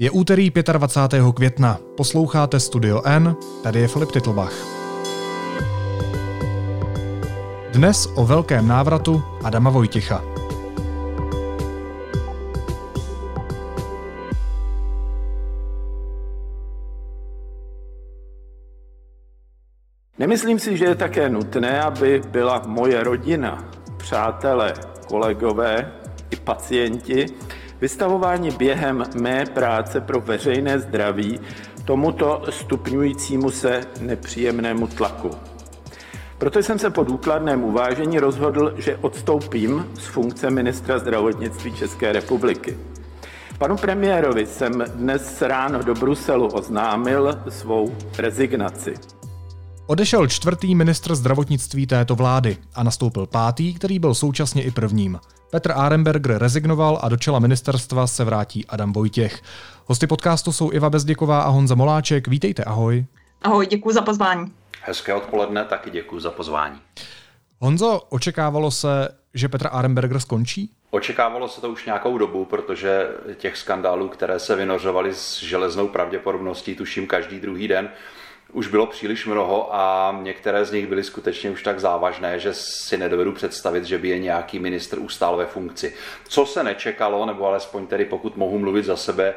Je 0.00 0.10
úterý 0.10 0.52
25. 0.72 1.22
května. 1.34 1.78
Posloucháte 1.96 2.60
Studio 2.60 3.02
N, 3.04 3.36
tady 3.62 3.80
je 3.80 3.88
Filip 3.88 4.12
Titlbach. 4.12 4.52
Dnes 7.72 8.08
o 8.14 8.26
velkém 8.26 8.68
návratu 8.68 9.22
Adama 9.44 9.70
Vojticha. 9.70 10.24
Nemyslím 20.18 20.58
si, 20.58 20.76
že 20.76 20.84
je 20.84 20.94
také 20.94 21.28
nutné, 21.28 21.80
aby 21.80 22.22
byla 22.28 22.62
moje 22.66 23.04
rodina, 23.04 23.70
přátelé, 23.96 24.74
kolegové 25.08 25.92
i 26.30 26.36
pacienti 26.36 27.26
Vystavování 27.80 28.50
během 28.50 29.04
mé 29.20 29.46
práce 29.46 30.00
pro 30.00 30.20
veřejné 30.20 30.78
zdraví 30.78 31.40
tomuto 31.84 32.42
stupňujícímu 32.50 33.50
se 33.50 33.80
nepříjemnému 34.00 34.86
tlaku. 34.86 35.30
Proto 36.38 36.58
jsem 36.58 36.78
se 36.78 36.90
po 36.90 37.04
důkladném 37.04 37.64
uvážení 37.64 38.18
rozhodl, 38.18 38.74
že 38.76 38.96
odstoupím 38.96 39.86
z 39.94 40.06
funkce 40.06 40.50
ministra 40.50 40.98
zdravotnictví 40.98 41.74
České 41.74 42.12
republiky. 42.12 42.78
Panu 43.58 43.76
premiérovi 43.76 44.46
jsem 44.46 44.84
dnes 44.94 45.42
ráno 45.42 45.82
do 45.82 45.94
Bruselu 45.94 46.46
oznámil 46.46 47.42
svou 47.48 47.94
rezignaci. 48.18 48.94
Odešel 49.86 50.26
čtvrtý 50.26 50.74
ministr 50.74 51.14
zdravotnictví 51.14 51.86
této 51.86 52.14
vlády 52.14 52.56
a 52.74 52.82
nastoupil 52.82 53.26
pátý, 53.26 53.74
který 53.74 53.98
byl 53.98 54.14
současně 54.14 54.62
i 54.62 54.70
prvním. 54.70 55.18
Petr 55.50 55.72
Arenberger 55.76 56.38
rezignoval 56.38 56.98
a 57.02 57.08
do 57.08 57.16
čela 57.16 57.38
ministerstva 57.38 58.06
se 58.06 58.24
vrátí 58.24 58.66
Adam 58.66 58.92
Vojtěch. 58.92 59.42
Hosty 59.86 60.06
podcastu 60.06 60.52
jsou 60.52 60.72
Iva 60.72 60.90
Bezděková 60.90 61.42
a 61.42 61.48
Honza 61.48 61.74
Moláček. 61.74 62.28
Vítejte, 62.28 62.64
ahoj. 62.64 63.04
Ahoj, 63.42 63.66
děkuji 63.66 63.94
za 63.94 64.02
pozvání. 64.02 64.52
Hezké 64.82 65.14
odpoledne, 65.14 65.64
taky 65.64 65.90
děkuji 65.90 66.20
za 66.20 66.30
pozvání. 66.30 66.78
Honzo, 67.58 68.00
očekávalo 68.08 68.70
se, 68.70 69.08
že 69.34 69.48
Petr 69.48 69.68
Arenberger 69.72 70.20
skončí? 70.20 70.70
Očekávalo 70.90 71.48
se 71.48 71.60
to 71.60 71.70
už 71.70 71.86
nějakou 71.86 72.18
dobu, 72.18 72.44
protože 72.44 73.08
těch 73.34 73.56
skandálů, 73.56 74.08
které 74.08 74.38
se 74.38 74.56
vynořovaly 74.56 75.14
s 75.14 75.42
železnou 75.42 75.88
pravděpodobností, 75.88 76.74
tuším 76.74 77.06
každý 77.06 77.40
druhý 77.40 77.68
den, 77.68 77.88
už 78.52 78.68
bylo 78.68 78.86
příliš 78.86 79.26
mnoho 79.26 79.74
a 79.74 80.18
některé 80.22 80.64
z 80.64 80.72
nich 80.72 80.86
byly 80.86 81.04
skutečně 81.04 81.50
už 81.50 81.62
tak 81.62 81.80
závažné, 81.80 82.38
že 82.38 82.50
si 82.54 82.96
nedovedu 82.96 83.32
představit, 83.32 83.84
že 83.84 83.98
by 83.98 84.08
je 84.08 84.18
nějaký 84.18 84.58
ministr 84.58 84.98
ustál 84.98 85.36
ve 85.36 85.46
funkci. 85.46 85.94
Co 86.28 86.46
se 86.46 86.64
nečekalo, 86.64 87.26
nebo 87.26 87.46
alespoň 87.46 87.86
tedy 87.86 88.04
pokud 88.04 88.36
mohu 88.36 88.58
mluvit 88.58 88.84
za 88.84 88.96
sebe, 88.96 89.34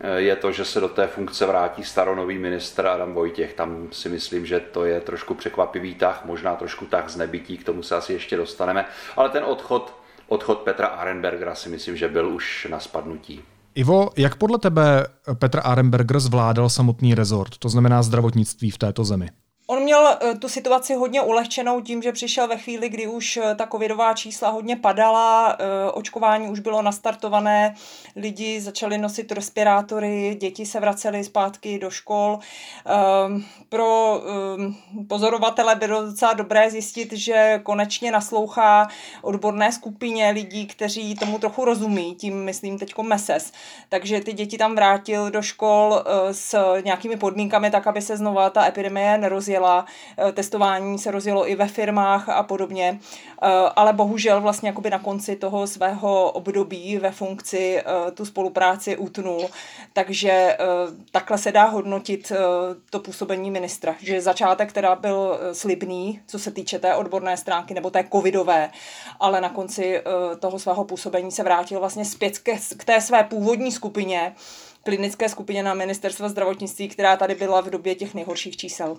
eh, 0.00 0.20
je 0.20 0.36
to, 0.36 0.52
že 0.52 0.64
se 0.64 0.80
do 0.80 0.88
té 0.88 1.06
funkce 1.06 1.46
vrátí 1.46 1.84
staronový 1.84 2.38
ministr 2.38 2.86
Adam 2.86 3.14
Vojtěch. 3.14 3.52
Tam 3.52 3.88
si 3.92 4.08
myslím, 4.08 4.46
že 4.46 4.60
to 4.60 4.84
je 4.84 5.00
trošku 5.00 5.34
překvapivý 5.34 5.94
tah, 5.94 6.24
možná 6.24 6.56
trošku 6.56 6.86
tah 6.86 7.08
z 7.08 7.16
nebytí, 7.16 7.58
k 7.58 7.64
tomu 7.64 7.82
se 7.82 7.96
asi 7.96 8.12
ještě 8.12 8.36
dostaneme, 8.36 8.86
ale 9.16 9.28
ten 9.28 9.44
odchod, 9.44 9.94
odchod 10.28 10.58
Petra 10.58 10.86
Arenbergera 10.86 11.54
si 11.54 11.68
myslím, 11.68 11.96
že 11.96 12.08
byl 12.08 12.28
už 12.28 12.66
na 12.70 12.80
spadnutí. 12.80 13.44
Ivo, 13.78 14.10
jak 14.16 14.36
podle 14.36 14.58
tebe 14.58 15.06
Petr 15.38 15.60
Arenberger 15.64 16.20
zvládal 16.20 16.68
samotný 16.68 17.14
rezort, 17.14 17.58
to 17.58 17.68
znamená 17.68 18.02
zdravotnictví 18.02 18.70
v 18.70 18.78
této 18.78 19.04
zemi? 19.04 19.28
On 19.70 19.82
měl 19.82 20.08
eh, 20.08 20.34
tu 20.34 20.48
situaci 20.48 20.94
hodně 20.94 21.22
ulehčenou 21.22 21.80
tím, 21.80 22.02
že 22.02 22.12
přišel 22.12 22.48
ve 22.48 22.56
chvíli, 22.56 22.88
kdy 22.88 23.06
už 23.06 23.36
eh, 23.36 23.54
ta 23.54 23.66
covidová 23.66 24.14
čísla 24.14 24.48
hodně 24.48 24.76
padala, 24.76 25.56
eh, 25.58 25.90
očkování 25.92 26.48
už 26.48 26.60
bylo 26.60 26.82
nastartované, 26.82 27.74
lidi 28.16 28.60
začali 28.60 28.98
nosit 28.98 29.32
respirátory, 29.32 30.36
děti 30.40 30.66
se 30.66 30.80
vracely 30.80 31.24
zpátky 31.24 31.78
do 31.78 31.90
škol. 31.90 32.38
Ehm, 32.86 33.44
pro 33.68 34.20
ehm, 34.56 34.74
pozorovatele 35.08 35.74
bylo 35.74 36.06
docela 36.06 36.32
dobré 36.32 36.70
zjistit, 36.70 37.12
že 37.12 37.60
konečně 37.62 38.12
naslouchá 38.12 38.88
odborné 39.22 39.72
skupině 39.72 40.30
lidí, 40.30 40.66
kteří 40.66 41.14
tomu 41.14 41.38
trochu 41.38 41.64
rozumí, 41.64 42.14
tím 42.14 42.44
myslím 42.44 42.78
teďko 42.78 43.02
MESES. 43.02 43.52
Takže 43.88 44.20
ty 44.20 44.32
děti 44.32 44.58
tam 44.58 44.74
vrátil 44.74 45.30
do 45.30 45.42
škol 45.42 46.02
s 46.32 46.56
nějakými 46.84 47.16
podmínkami, 47.16 47.70
tak 47.70 47.86
aby 47.86 48.02
se 48.02 48.16
znova 48.16 48.50
ta 48.50 48.66
epidemie 48.66 49.18
nerozjela 49.18 49.57
rozjela, 49.58 49.86
eh, 50.18 50.32
testování 50.32 50.98
se 50.98 51.10
rozjelo 51.10 51.50
i 51.50 51.54
ve 51.54 51.68
firmách 51.68 52.28
a 52.28 52.42
podobně, 52.42 53.00
eh, 53.00 53.46
ale 53.76 53.92
bohužel 53.92 54.40
vlastně 54.40 54.68
jakoby 54.68 54.90
na 54.90 54.98
konci 54.98 55.36
toho 55.36 55.66
svého 55.66 56.30
období 56.30 56.98
ve 56.98 57.10
funkci 57.10 57.78
eh, 57.78 58.10
tu 58.10 58.24
spolupráci 58.24 58.96
utnul, 58.96 59.48
takže 59.92 60.56
takhle 61.12 61.38
se 61.38 61.52
dá 61.52 61.64
hodnotit 61.64 62.32
to 62.90 63.00
působení 63.00 63.50
ministra, 63.50 63.94
že 63.98 64.20
začátek 64.20 64.72
teda 64.72 64.94
byl 64.94 65.38
slibný, 65.52 66.20
co 66.26 66.38
se 66.38 66.50
týče 66.50 66.78
té 66.78 66.94
odborné 66.94 67.36
stránky 67.36 67.74
nebo 67.74 67.90
té 67.90 68.04
covidové, 68.12 68.70
ale 69.20 69.40
na 69.40 69.48
konci 69.48 70.02
toho 70.40 70.58
svého 70.58 70.84
působení 70.84 71.30
se 71.30 71.42
vrátil 71.42 71.80
vlastně 71.80 72.04
zpět 72.04 72.38
k 72.76 72.84
té 72.84 73.00
své 73.00 73.24
původní 73.24 73.72
skupině, 73.72 74.34
klinické 74.82 75.28
skupině 75.28 75.62
na 75.62 75.74
ministerstva 75.74 76.28
zdravotnictví, 76.28 76.88
která 76.88 77.16
tady 77.16 77.34
byla 77.34 77.60
v 77.60 77.70
době 77.70 77.94
těch 77.94 78.14
nejhorších 78.14 78.56
čísel. 78.56 78.96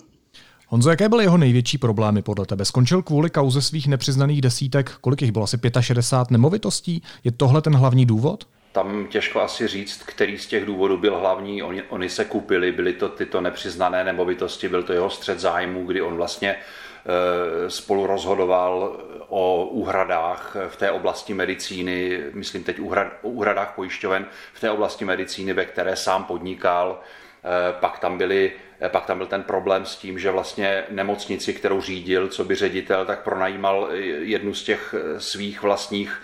Honzo, 0.72 0.90
jaké 0.90 1.08
byly 1.08 1.24
jeho 1.24 1.38
největší 1.38 1.78
problémy 1.78 2.22
podle 2.22 2.46
tebe? 2.46 2.64
Skončil 2.64 3.02
kvůli 3.02 3.30
kauze 3.30 3.62
svých 3.62 3.86
nepřiznaných 3.88 4.40
desítek, 4.40 4.92
kolik 5.00 5.22
jich 5.22 5.32
bylo, 5.32 5.44
asi 5.44 5.58
65 5.80 6.30
nemovitostí? 6.30 7.02
Je 7.24 7.32
tohle 7.32 7.62
ten 7.62 7.76
hlavní 7.76 8.06
důvod? 8.06 8.44
Tam 8.72 9.06
těžko 9.06 9.40
asi 9.40 9.66
říct, 9.66 10.02
který 10.02 10.38
z 10.38 10.46
těch 10.46 10.64
důvodů 10.64 10.98
byl 10.98 11.18
hlavní. 11.18 11.62
Oni, 11.62 11.82
oni 11.82 12.08
se 12.08 12.24
kupili, 12.24 12.72
byly 12.72 12.92
to 12.92 13.08
tyto 13.08 13.40
nepřiznané 13.40 14.04
nemovitosti, 14.04 14.68
byl 14.68 14.82
to 14.82 14.92
jeho 14.92 15.10
střed 15.10 15.40
zájmu, 15.40 15.86
kdy 15.86 16.02
on 16.02 16.16
vlastně 16.16 16.50
e, 16.50 17.70
spolu 17.70 18.06
rozhodoval 18.06 19.00
o 19.28 19.66
úhradách 19.66 20.56
v 20.68 20.76
té 20.76 20.90
oblasti 20.90 21.34
medicíny, 21.34 22.20
myslím 22.34 22.64
teď 22.64 22.80
o 22.80 23.28
úhradách 23.28 23.72
pojišťoven 23.76 24.26
v 24.52 24.60
té 24.60 24.70
oblasti 24.70 25.04
medicíny, 25.04 25.52
ve 25.52 25.64
které 25.64 25.96
sám 25.96 26.24
podnikal. 26.24 27.00
E, 27.44 27.72
pak 27.80 27.98
tam 27.98 28.18
byly 28.18 28.52
Eh, 28.80 28.88
pak 28.88 29.06
tam 29.06 29.18
byl 29.18 29.26
ten 29.26 29.42
problém 29.42 29.86
s 29.86 29.96
tím, 29.96 30.18
že 30.18 30.30
vlastně 30.30 30.84
nemocnici, 30.90 31.54
kterou 31.54 31.80
řídil, 31.80 32.28
co 32.28 32.44
by 32.44 32.54
ředitel, 32.54 33.06
tak 33.06 33.22
pronajímal 33.22 33.88
eh, 33.90 33.96
jednu 34.04 34.54
z 34.54 34.64
těch 34.64 34.94
eh, 34.98 35.20
svých 35.20 35.62
vlastních 35.62 36.22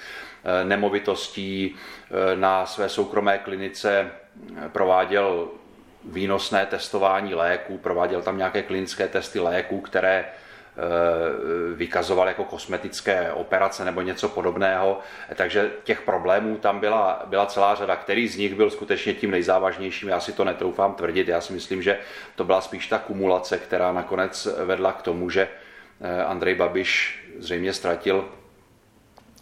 nemovitostí 0.64 1.76
na 2.34 2.66
své 2.66 2.88
soukromé 2.88 3.38
klinice, 3.38 4.10
prováděl 4.68 5.48
výnosné 6.04 6.66
testování 6.66 7.34
léků, 7.34 7.78
prováděl 7.78 8.22
tam 8.22 8.38
nějaké 8.38 8.62
klinické 8.62 9.08
testy 9.08 9.40
léků, 9.40 9.80
které 9.80 10.24
Eh, 10.24 10.45
vykazoval 11.74 12.28
jako 12.28 12.44
kosmetické 12.44 13.32
operace 13.32 13.84
nebo 13.84 14.02
něco 14.02 14.28
podobného. 14.28 15.00
Takže 15.34 15.70
těch 15.84 16.02
problémů 16.02 16.56
tam 16.56 16.80
byla, 16.80 17.22
byla 17.26 17.46
celá 17.46 17.74
řada. 17.74 17.96
Který 17.96 18.28
z 18.28 18.36
nich 18.36 18.54
byl 18.54 18.70
skutečně 18.70 19.14
tím 19.14 19.30
nejzávažnějším, 19.30 20.08
já 20.08 20.20
si 20.20 20.32
to 20.32 20.44
netroufám 20.44 20.94
tvrdit. 20.94 21.28
Já 21.28 21.40
si 21.40 21.52
myslím, 21.52 21.82
že 21.82 21.98
to 22.34 22.44
byla 22.44 22.60
spíš 22.60 22.86
ta 22.86 22.98
kumulace, 22.98 23.58
která 23.58 23.92
nakonec 23.92 24.48
vedla 24.64 24.92
k 24.92 25.02
tomu, 25.02 25.30
že 25.30 25.48
eh, 26.00 26.24
Andrej 26.24 26.54
Babiš 26.54 27.20
zřejmě 27.38 27.72
ztratil 27.72 28.28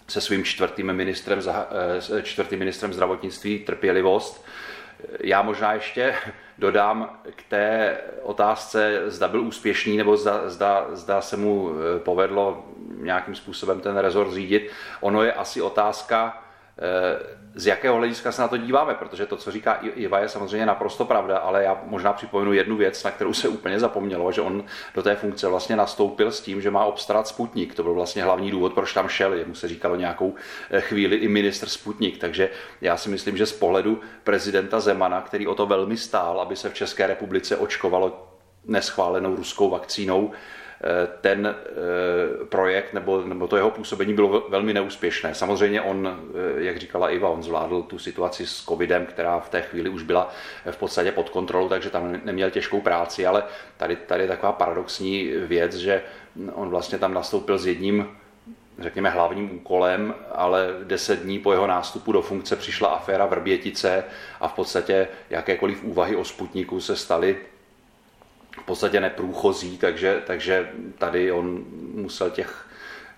se 0.08 0.20
svým 0.20 0.44
čtvrtým 0.44 0.92
ministrem, 0.92 1.40
eh, 2.18 2.22
čtvrtým 2.22 2.58
ministrem 2.58 2.92
zdravotnictví 2.92 3.58
trpělivost. 3.58 4.46
Já 5.20 5.42
možná 5.42 5.72
ještě 5.72 6.14
dodám 6.58 7.18
k 7.36 7.42
té 7.42 7.96
otázce, 8.22 9.02
zda 9.06 9.28
byl 9.28 9.40
úspěšný 9.40 9.96
nebo 9.96 10.16
zda, 10.16 10.48
zda, 10.48 10.86
zda 10.92 11.20
se 11.20 11.36
mu 11.36 11.70
eh, 11.70 11.98
povedlo 12.00 12.64
nějakým 12.96 13.34
způsobem 13.34 13.80
ten 13.80 13.96
rezort 13.96 14.32
řídit. 14.32 14.70
Ono 15.00 15.22
je 15.22 15.32
asi 15.32 15.62
otázka, 15.62 16.43
z 17.54 17.66
jakého 17.66 17.96
hlediska 17.96 18.32
se 18.32 18.42
na 18.42 18.48
to 18.48 18.56
díváme, 18.56 18.94
protože 18.94 19.26
to, 19.26 19.36
co 19.36 19.50
říká 19.50 19.74
Iva, 19.74 20.18
je 20.18 20.28
samozřejmě 20.28 20.66
naprosto 20.66 21.04
pravda, 21.04 21.38
ale 21.38 21.64
já 21.64 21.80
možná 21.84 22.12
připomenu 22.12 22.52
jednu 22.52 22.76
věc, 22.76 23.04
na 23.04 23.10
kterou 23.10 23.32
se 23.32 23.48
úplně 23.48 23.80
zapomnělo, 23.80 24.32
že 24.32 24.40
on 24.40 24.64
do 24.94 25.02
té 25.02 25.16
funkce 25.16 25.48
vlastně 25.48 25.76
nastoupil 25.76 26.32
s 26.32 26.40
tím, 26.40 26.60
že 26.60 26.70
má 26.70 26.84
obstarat 26.84 27.28
Sputnik. 27.28 27.74
To 27.74 27.82
byl 27.82 27.94
vlastně 27.94 28.24
hlavní 28.24 28.50
důvod, 28.50 28.72
proč 28.72 28.92
tam 28.92 29.08
šel. 29.08 29.32
Jemu 29.32 29.54
se 29.54 29.68
říkalo 29.68 29.96
nějakou 29.96 30.34
eh, 30.70 30.80
chvíli 30.80 31.16
i 31.16 31.28
ministr 31.28 31.68
Sputnik. 31.68 32.18
Takže 32.18 32.50
já 32.80 32.96
si 32.96 33.08
myslím, 33.08 33.36
že 33.36 33.46
z 33.46 33.52
pohledu 33.52 34.00
prezidenta 34.24 34.80
Zemana, 34.80 35.20
který 35.20 35.46
o 35.46 35.54
to 35.54 35.66
velmi 35.66 35.96
stál, 35.96 36.40
aby 36.40 36.56
se 36.56 36.70
v 36.70 36.74
České 36.74 37.06
republice 37.06 37.56
očkovalo 37.56 38.28
neschválenou 38.64 39.36
ruskou 39.36 39.70
vakcínou, 39.70 40.32
ten 41.20 41.46
eh, 41.46 42.44
projekt 42.44 42.92
nebo, 42.92 43.22
nebo 43.24 43.48
to 43.48 43.56
jeho 43.56 43.70
působení 43.70 44.14
bylo 44.14 44.46
velmi 44.48 44.74
neúspěšné. 44.74 45.34
Samozřejmě 45.34 45.82
on, 45.82 46.08
eh, 46.08 46.64
jak 46.64 46.76
říkala 46.76 47.10
Iva, 47.10 47.28
on 47.28 47.42
zvládl 47.42 47.82
tu 47.82 47.98
situaci 47.98 48.46
s 48.46 48.64
covidem, 48.64 49.06
která 49.06 49.40
v 49.40 49.48
té 49.48 49.62
chvíli 49.62 49.90
už 49.90 50.02
byla 50.02 50.32
v 50.70 50.76
podstatě 50.76 51.12
pod 51.12 51.30
kontrolou, 51.30 51.68
takže 51.68 51.90
tam 51.90 52.20
neměl 52.24 52.50
těžkou 52.50 52.80
práci, 52.80 53.26
ale 53.26 53.42
tady, 53.76 53.96
tady 53.96 54.24
je 54.24 54.28
taková 54.28 54.52
paradoxní 54.52 55.32
věc, 55.36 55.74
že 55.74 56.02
on 56.52 56.68
vlastně 56.68 56.98
tam 56.98 57.14
nastoupil 57.14 57.58
s 57.58 57.66
jedním 57.66 58.08
řekněme, 58.78 59.10
hlavním 59.10 59.56
úkolem, 59.56 60.14
ale 60.32 60.68
deset 60.82 61.22
dní 61.22 61.38
po 61.38 61.52
jeho 61.52 61.66
nástupu 61.66 62.12
do 62.12 62.22
funkce 62.22 62.56
přišla 62.56 62.88
aféra 62.88 63.26
Vrbětice 63.26 64.04
a 64.40 64.48
v 64.48 64.52
podstatě 64.52 65.08
jakékoliv 65.30 65.84
úvahy 65.84 66.16
o 66.16 66.24
Sputniku 66.24 66.80
se 66.80 66.96
staly 66.96 67.36
v 68.60 68.64
podstatě 68.64 69.00
neprůchozí, 69.00 69.78
takže, 69.78 70.22
takže 70.26 70.70
tady 70.98 71.32
on 71.32 71.64
musel 71.94 72.30
těch 72.30 72.66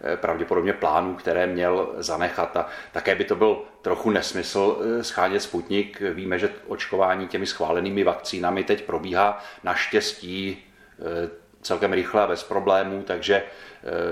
eh, 0.00 0.16
pravděpodobně 0.16 0.72
plánů, 0.72 1.14
které 1.14 1.46
měl 1.46 1.94
zanechat. 1.96 2.56
A 2.56 2.66
také 2.92 3.14
by 3.14 3.24
to 3.24 3.36
byl 3.36 3.62
trochu 3.82 4.10
nesmysl 4.10 4.78
eh, 4.80 5.04
schánět 5.04 5.42
Sputnik. 5.42 6.00
Víme, 6.00 6.38
že 6.38 6.50
očkování 6.66 7.28
těmi 7.28 7.46
schválenými 7.46 8.04
vakcínami 8.04 8.64
teď 8.64 8.84
probíhá 8.84 9.44
naštěstí 9.64 10.64
eh, 10.98 11.30
celkem 11.62 11.92
rychle 11.92 12.22
a 12.22 12.26
bez 12.26 12.42
problémů, 12.42 13.02
takže 13.02 13.42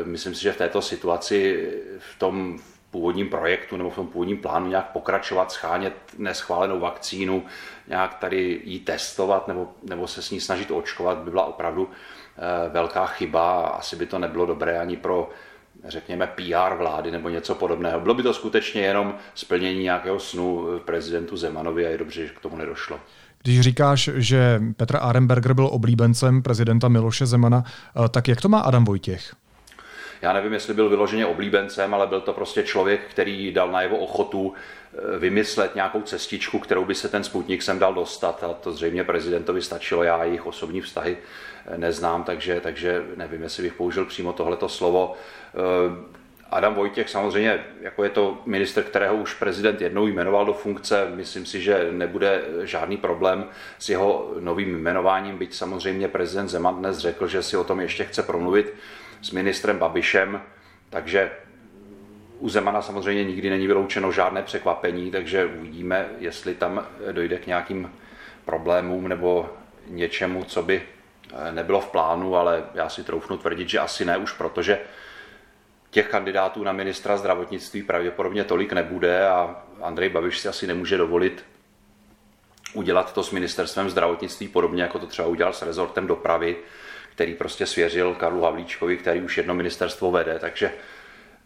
myslím 0.04 0.34
si, 0.34 0.42
že 0.42 0.52
v 0.52 0.56
této 0.56 0.82
situaci 0.82 1.70
v 1.98 2.18
tom 2.18 2.58
původním 2.94 3.28
projektu 3.28 3.76
nebo 3.76 3.90
v 3.90 3.94
tom 3.94 4.06
původním 4.06 4.38
plánu 4.38 4.66
nějak 4.66 4.92
pokračovat, 4.92 5.52
schánět 5.52 5.92
neschválenou 6.18 6.80
vakcínu, 6.80 7.42
nějak 7.88 8.14
tady 8.14 8.60
jí 8.64 8.80
testovat 8.80 9.48
nebo, 9.48 9.68
nebo 9.88 10.06
se 10.06 10.22
s 10.22 10.30
ní 10.30 10.40
snažit 10.40 10.70
očkovat, 10.70 11.18
by 11.18 11.30
byla 11.30 11.44
opravdu 11.44 11.88
eh, 11.88 12.68
velká 12.68 13.06
chyba 13.06 13.66
asi 13.66 13.96
by 13.96 14.06
to 14.06 14.18
nebylo 14.18 14.46
dobré 14.46 14.78
ani 14.78 14.96
pro 14.96 15.30
řekněme 15.84 16.26
PR 16.26 16.74
vlády 16.76 17.10
nebo 17.10 17.28
něco 17.28 17.54
podobného. 17.54 18.00
Bylo 18.00 18.14
by 18.14 18.22
to 18.22 18.34
skutečně 18.34 18.82
jenom 18.82 19.14
splnění 19.34 19.82
nějakého 19.82 20.20
snu 20.20 20.66
prezidentu 20.84 21.36
Zemanovi 21.36 21.86
a 21.86 21.88
je 21.88 21.98
dobře, 21.98 22.26
že 22.26 22.32
k 22.32 22.40
tomu 22.40 22.56
nedošlo. 22.56 23.00
Když 23.42 23.60
říkáš, 23.60 24.10
že 24.14 24.60
Petr 24.76 24.96
Arenberger 25.00 25.54
byl 25.54 25.68
oblíbencem 25.72 26.42
prezidenta 26.42 26.88
Miloše 26.88 27.26
Zemana, 27.26 27.64
eh, 27.66 28.08
tak 28.08 28.28
jak 28.28 28.40
to 28.40 28.48
má 28.48 28.60
Adam 28.60 28.84
Vojtěch? 28.84 29.34
Já 30.24 30.32
nevím, 30.32 30.52
jestli 30.52 30.74
byl 30.74 30.88
vyloženě 30.88 31.26
oblíbencem, 31.26 31.94
ale 31.94 32.06
byl 32.06 32.20
to 32.20 32.32
prostě 32.32 32.62
člověk, 32.62 33.00
který 33.10 33.52
dal 33.52 33.72
na 33.72 33.82
jeho 33.82 33.96
ochotu 33.96 34.54
eh, 34.54 35.18
vymyslet 35.18 35.74
nějakou 35.74 36.02
cestičku, 36.02 36.58
kterou 36.58 36.84
by 36.84 36.94
se 36.94 37.08
ten 37.08 37.24
Sputnik 37.24 37.62
sem 37.62 37.78
dal 37.78 37.94
dostat 37.94 38.44
a 38.44 38.52
to 38.52 38.72
zřejmě 38.72 39.04
prezidentovi 39.04 39.62
stačilo, 39.62 40.02
já 40.02 40.24
jejich 40.24 40.46
osobní 40.46 40.80
vztahy 40.80 41.16
eh, 41.66 41.78
neznám, 41.78 42.24
takže, 42.24 42.60
takže 42.60 43.04
nevím, 43.16 43.42
jestli 43.42 43.62
bych 43.62 43.72
použil 43.74 44.04
přímo 44.04 44.32
tohleto 44.32 44.68
slovo. 44.68 45.14
Eh, 45.54 46.14
Adam 46.50 46.74
Vojtěch 46.74 47.08
samozřejmě, 47.08 47.64
jako 47.80 48.04
je 48.04 48.10
to 48.10 48.38
minister, 48.46 48.84
kterého 48.84 49.16
už 49.16 49.34
prezident 49.34 49.80
jednou 49.80 50.06
jmenoval 50.06 50.46
do 50.46 50.52
funkce, 50.52 51.08
myslím 51.14 51.46
si, 51.46 51.60
že 51.60 51.88
nebude 51.90 52.42
žádný 52.62 52.96
problém 52.96 53.46
s 53.78 53.88
jeho 53.88 54.34
novým 54.40 54.78
jmenováním, 54.78 55.38
byť 55.38 55.54
samozřejmě 55.54 56.08
prezident 56.08 56.48
Zeman 56.48 56.76
dnes 56.76 56.98
řekl, 56.98 57.26
že 57.26 57.42
si 57.42 57.56
o 57.56 57.64
tom 57.64 57.80
ještě 57.80 58.04
chce 58.04 58.22
promluvit 58.22 58.74
s 59.24 59.30
ministrem 59.30 59.78
Babišem, 59.78 60.40
takže 60.90 61.30
u 62.38 62.48
Zemana 62.48 62.82
samozřejmě 62.82 63.24
nikdy 63.24 63.50
není 63.50 63.66
vyloučeno 63.66 64.12
žádné 64.12 64.42
překvapení, 64.42 65.10
takže 65.10 65.44
uvidíme, 65.44 66.08
jestli 66.18 66.54
tam 66.54 66.86
dojde 67.12 67.38
k 67.38 67.46
nějakým 67.46 67.92
problémům 68.44 69.08
nebo 69.08 69.50
něčemu, 69.88 70.44
co 70.44 70.62
by 70.62 70.82
eh, 70.82 71.52
nebylo 71.52 71.80
v 71.80 71.90
plánu, 71.90 72.36
ale 72.36 72.64
já 72.74 72.88
si 72.88 73.04
troufnu 73.04 73.38
tvrdit, 73.38 73.68
že 73.68 73.78
asi 73.78 74.04
ne 74.04 74.16
už, 74.16 74.32
protože 74.32 74.78
těch 75.90 76.08
kandidátů 76.08 76.64
na 76.64 76.72
ministra 76.72 77.16
zdravotnictví 77.16 77.82
pravděpodobně 77.82 78.44
tolik 78.44 78.72
nebude 78.72 79.28
a 79.28 79.62
Andrej 79.82 80.08
Babiš 80.08 80.38
si 80.38 80.48
asi 80.48 80.66
nemůže 80.66 80.96
dovolit 80.96 81.44
udělat 82.74 83.12
to 83.14 83.22
s 83.22 83.30
ministerstvem 83.30 83.90
zdravotnictví 83.90 84.48
podobně, 84.48 84.82
jako 84.82 84.98
to 84.98 85.06
třeba 85.06 85.28
udělal 85.28 85.52
s 85.52 85.62
rezortem 85.62 86.06
dopravy, 86.06 86.56
který 87.14 87.34
prostě 87.34 87.66
svěřil 87.66 88.14
Karlu 88.14 88.42
Havlíčkovi, 88.42 88.96
který 88.96 89.20
už 89.20 89.36
jedno 89.36 89.54
ministerstvo 89.54 90.10
vede, 90.10 90.38
takže 90.38 90.72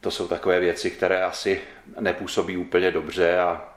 to 0.01 0.11
jsou 0.11 0.29
takové 0.29 0.61
věci, 0.61 0.91
které 0.91 1.23
asi 1.23 1.61
nepůsobí 2.01 2.57
úplně 2.57 2.91
dobře 2.91 3.39
a 3.39 3.69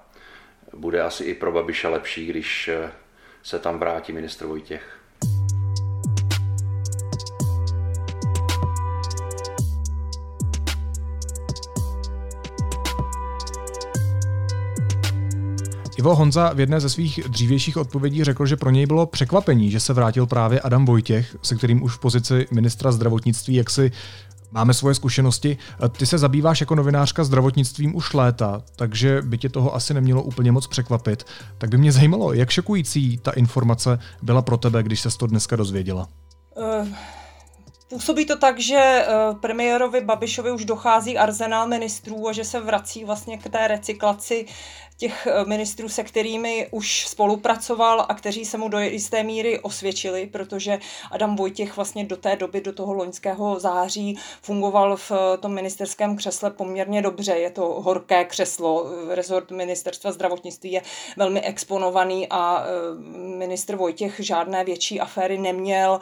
bude 0.73 1.01
asi 1.01 1.23
i 1.23 1.33
pro 1.33 1.51
Babiše 1.51 1.87
lepší, 1.87 2.27
když 2.27 2.69
se 3.43 3.59
tam 3.59 3.79
vrátí 3.79 4.13
ministr 4.13 4.45
Vojtěch. 4.45 5.00
Ivo 16.01 16.15
Honza 16.15 16.53
v 16.53 16.59
jedné 16.59 16.79
ze 16.79 16.89
svých 16.89 17.19
dřívějších 17.27 17.77
odpovědí 17.77 18.23
řekl, 18.23 18.45
že 18.45 18.57
pro 18.57 18.69
něj 18.69 18.85
bylo 18.85 19.05
překvapení, 19.05 19.71
že 19.71 19.79
se 19.79 19.93
vrátil 19.93 20.27
právě 20.27 20.59
Adam 20.59 20.85
Vojtěch, 20.85 21.35
se 21.41 21.55
kterým 21.55 21.83
už 21.83 21.95
v 21.95 21.99
pozici 21.99 22.47
ministra 22.51 22.91
zdravotnictví 22.91 23.55
jaksi 23.55 23.91
máme 24.51 24.73
svoje 24.73 24.95
zkušenosti. 24.95 25.57
Ty 25.97 26.05
se 26.05 26.17
zabýváš 26.17 26.59
jako 26.59 26.75
novinářka 26.75 27.23
zdravotnictvím 27.23 27.95
už 27.95 28.13
léta, 28.13 28.61
takže 28.75 29.21
by 29.21 29.37
tě 29.37 29.49
toho 29.49 29.75
asi 29.75 29.93
nemělo 29.93 30.23
úplně 30.23 30.51
moc 30.51 30.67
překvapit. 30.67 31.23
Tak 31.57 31.69
by 31.69 31.77
mě 31.77 31.91
zajímalo, 31.91 32.33
jak 32.33 32.49
šokující 32.49 33.17
ta 33.17 33.31
informace 33.31 33.99
byla 34.21 34.41
pro 34.41 34.57
tebe, 34.57 34.83
když 34.83 35.01
se 35.01 35.17
to 35.17 35.27
dneska 35.27 35.55
dozvěděla. 35.55 36.07
Uh... 36.81 36.87
Působí 37.91 38.25
to 38.25 38.37
tak, 38.37 38.59
že 38.59 39.05
premiérovi 39.39 40.01
Babišovi 40.01 40.51
už 40.51 40.65
dochází 40.65 41.17
arzenál 41.17 41.67
ministrů 41.67 42.27
a 42.27 42.33
že 42.33 42.43
se 42.43 42.59
vrací 42.59 43.05
vlastně 43.05 43.37
k 43.37 43.49
té 43.49 43.67
recyklaci 43.67 44.45
těch 45.01 45.27
eh, 45.27 45.45
ministrů, 45.45 45.89
se 45.89 46.03
kterými 46.03 46.67
už 46.71 47.07
spolupracoval 47.07 48.05
a 48.09 48.13
kteří 48.13 48.45
se 48.45 48.57
mu 48.57 48.69
do 48.69 48.79
jisté 48.79 49.23
míry 49.23 49.59
osvědčili, 49.59 50.27
protože 50.27 50.79
Adam 51.11 51.35
Vojtěch 51.35 51.75
vlastně 51.75 52.05
do 52.05 52.17
té 52.17 52.35
doby, 52.35 52.61
do 52.61 52.73
toho 52.73 52.93
loňského 52.93 53.59
září, 53.59 54.17
fungoval 54.41 54.97
v 54.97 55.11
eh, 55.11 55.37
tom 55.37 55.53
ministerském 55.53 56.15
křesle 56.15 56.51
poměrně 56.51 57.01
dobře. 57.01 57.31
Je 57.31 57.49
to 57.49 57.61
horké 57.81 58.25
křeslo. 58.25 58.85
Rezort 59.09 59.51
ministerstva 59.51 60.11
zdravotnictví 60.11 60.71
je 60.71 60.81
velmi 61.17 61.41
exponovaný 61.41 62.27
a 62.29 62.63
eh, 62.63 62.69
ministr 63.37 63.75
Vojtěch 63.75 64.15
žádné 64.19 64.63
větší 64.63 64.99
aféry 64.99 65.37
neměl 65.37 65.99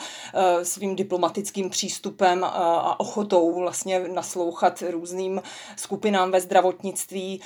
svým 0.64 0.96
diplomatickým 0.96 1.70
přístupem 1.70 2.44
a 2.44 3.00
ochotou 3.00 3.60
vlastně 3.60 4.00
naslouchat 4.00 4.84
různým 4.90 5.42
skupinám 5.76 6.32
ve 6.32 6.42
zdravotnictví 6.42 7.42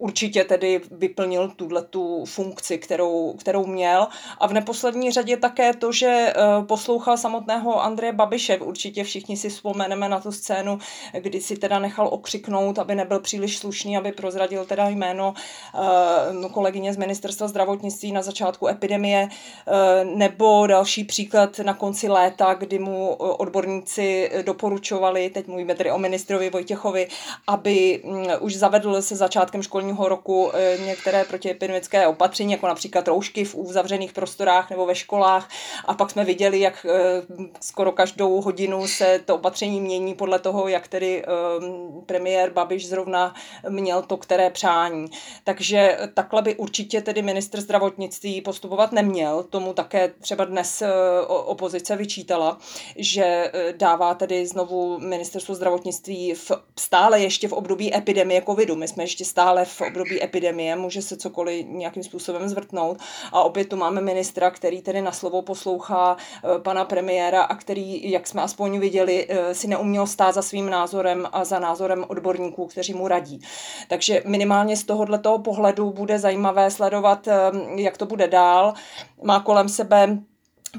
určitě 0.00 0.44
tedy 0.44 0.80
vyplnil 0.90 1.48
tuhle 1.56 1.82
tu 1.82 2.24
funkci, 2.24 2.78
kterou, 2.78 3.32
kterou 3.32 3.66
měl. 3.66 4.08
A 4.38 4.46
v 4.46 4.52
neposlední 4.52 5.10
řadě 5.10 5.36
také 5.36 5.74
to, 5.74 5.92
že 5.92 6.06
eh, 6.06 6.34
poslouchal 6.66 7.16
samotného 7.16 7.82
Andreje 7.82 8.12
Babiše. 8.12 8.58
Určitě 8.58 9.04
všichni 9.04 9.36
si 9.36 9.48
vzpomeneme 9.48 10.08
na 10.08 10.20
tu 10.20 10.32
scénu, 10.32 10.78
kdy 11.18 11.40
si 11.40 11.56
teda 11.56 11.78
nechal 11.78 12.08
okřiknout, 12.12 12.78
aby 12.78 12.94
nebyl 12.94 13.20
příliš 13.20 13.58
slušný, 13.58 13.96
aby 13.96 14.12
prozradil 14.12 14.64
teda 14.64 14.88
jméno 14.88 15.34
eh, 15.74 16.48
kolegyně 16.48 16.92
z 16.92 16.96
ministerstva 16.96 17.48
zdravotnictví 17.48 18.12
na 18.12 18.22
začátku 18.22 18.68
epidemie, 18.68 19.28
eh, 19.28 20.04
nebo 20.04 20.66
další 20.66 21.04
příklad 21.04 21.58
na 21.58 21.74
konci 21.74 22.08
léta, 22.08 22.54
kdy 22.54 22.78
mu 22.78 23.14
odborníci 23.14 24.30
doporučovali, 24.42 25.30
teď 25.30 25.46
mluvíme 25.46 25.74
tedy 25.74 25.90
o 25.90 25.98
ministrovi 25.98 26.50
Vojtěchovi, 26.50 27.08
aby 27.46 28.02
mm, 28.04 28.26
už 28.40 28.56
zavedl 28.56 29.02
se 29.02 29.16
začátkem 29.16 29.62
školní 29.62 29.89
školního 29.90 30.08
roku 30.08 30.50
eh, 30.54 30.78
některé 30.86 31.24
protiepidemické 31.24 32.06
opatření, 32.06 32.52
jako 32.52 32.66
například 32.66 33.08
roušky 33.08 33.44
v 33.44 33.54
uzavřených 33.54 34.12
prostorách 34.12 34.70
nebo 34.70 34.86
ve 34.86 34.94
školách. 34.94 35.48
A 35.84 35.94
pak 35.94 36.10
jsme 36.10 36.24
viděli, 36.24 36.60
jak 36.60 36.86
eh, 36.88 37.22
skoro 37.60 37.92
každou 37.92 38.40
hodinu 38.40 38.86
se 38.86 39.20
to 39.24 39.34
opatření 39.34 39.80
mění 39.80 40.14
podle 40.14 40.38
toho, 40.38 40.68
jak 40.68 40.88
tedy 40.88 41.22
ehm, 41.24 42.02
premiér 42.06 42.50
Babiš 42.52 42.88
zrovna 42.88 43.34
měl 43.68 44.02
to 44.02 44.16
které 44.16 44.50
přání. 44.50 45.06
Takže 45.44 45.98
takhle 46.14 46.42
by 46.42 46.54
určitě 46.56 47.00
tedy 47.00 47.22
ministr 47.22 47.60
zdravotnictví 47.60 48.40
postupovat 48.40 48.92
neměl. 48.92 49.42
Tomu 49.42 49.72
také 49.72 50.08
třeba 50.20 50.44
dnes 50.44 50.82
opozice 51.26 51.96
vyčítala, 51.96 52.58
že 52.96 53.52
dává 53.76 54.14
tedy 54.14 54.46
znovu 54.46 54.98
ministerstvo 54.98 55.54
zdravotnictví 55.54 56.34
v, 56.34 56.52
stále 56.78 57.20
ještě 57.20 57.48
v 57.48 57.52
období 57.52 57.96
epidemie 57.96 58.42
covidu. 58.42 58.76
My 58.76 58.88
jsme 58.88 59.02
ještě 59.02 59.24
stále 59.24 59.64
v 59.64 59.79
období 59.86 60.24
epidemie, 60.24 60.76
může 60.76 61.02
se 61.02 61.16
cokoliv 61.16 61.66
nějakým 61.68 62.02
způsobem 62.02 62.48
zvrtnout. 62.48 62.98
A 63.32 63.42
opět 63.42 63.68
tu 63.68 63.76
máme 63.76 64.00
ministra, 64.00 64.50
který 64.50 64.82
tedy 64.82 65.02
na 65.02 65.12
slovo 65.12 65.42
poslouchá 65.42 66.16
eh, 66.16 66.58
pana 66.58 66.84
premiéra 66.84 67.42
a 67.42 67.54
který, 67.54 68.10
jak 68.10 68.26
jsme 68.26 68.42
aspoň 68.42 68.78
viděli, 68.78 69.26
eh, 69.28 69.54
si 69.54 69.68
neuměl 69.68 70.06
stát 70.06 70.34
za 70.34 70.42
svým 70.42 70.70
názorem 70.70 71.28
a 71.32 71.44
za 71.44 71.58
názorem 71.58 72.04
odborníků, 72.08 72.66
kteří 72.66 72.94
mu 72.94 73.08
radí. 73.08 73.40
Takže 73.88 74.22
minimálně 74.26 74.76
z 74.76 74.84
tohoto 74.84 75.38
pohledu 75.38 75.90
bude 75.90 76.18
zajímavé 76.18 76.70
sledovat, 76.70 77.28
eh, 77.28 77.34
jak 77.76 77.98
to 77.98 78.06
bude 78.06 78.28
dál. 78.28 78.74
Má 79.22 79.40
kolem 79.40 79.68
sebe 79.68 80.18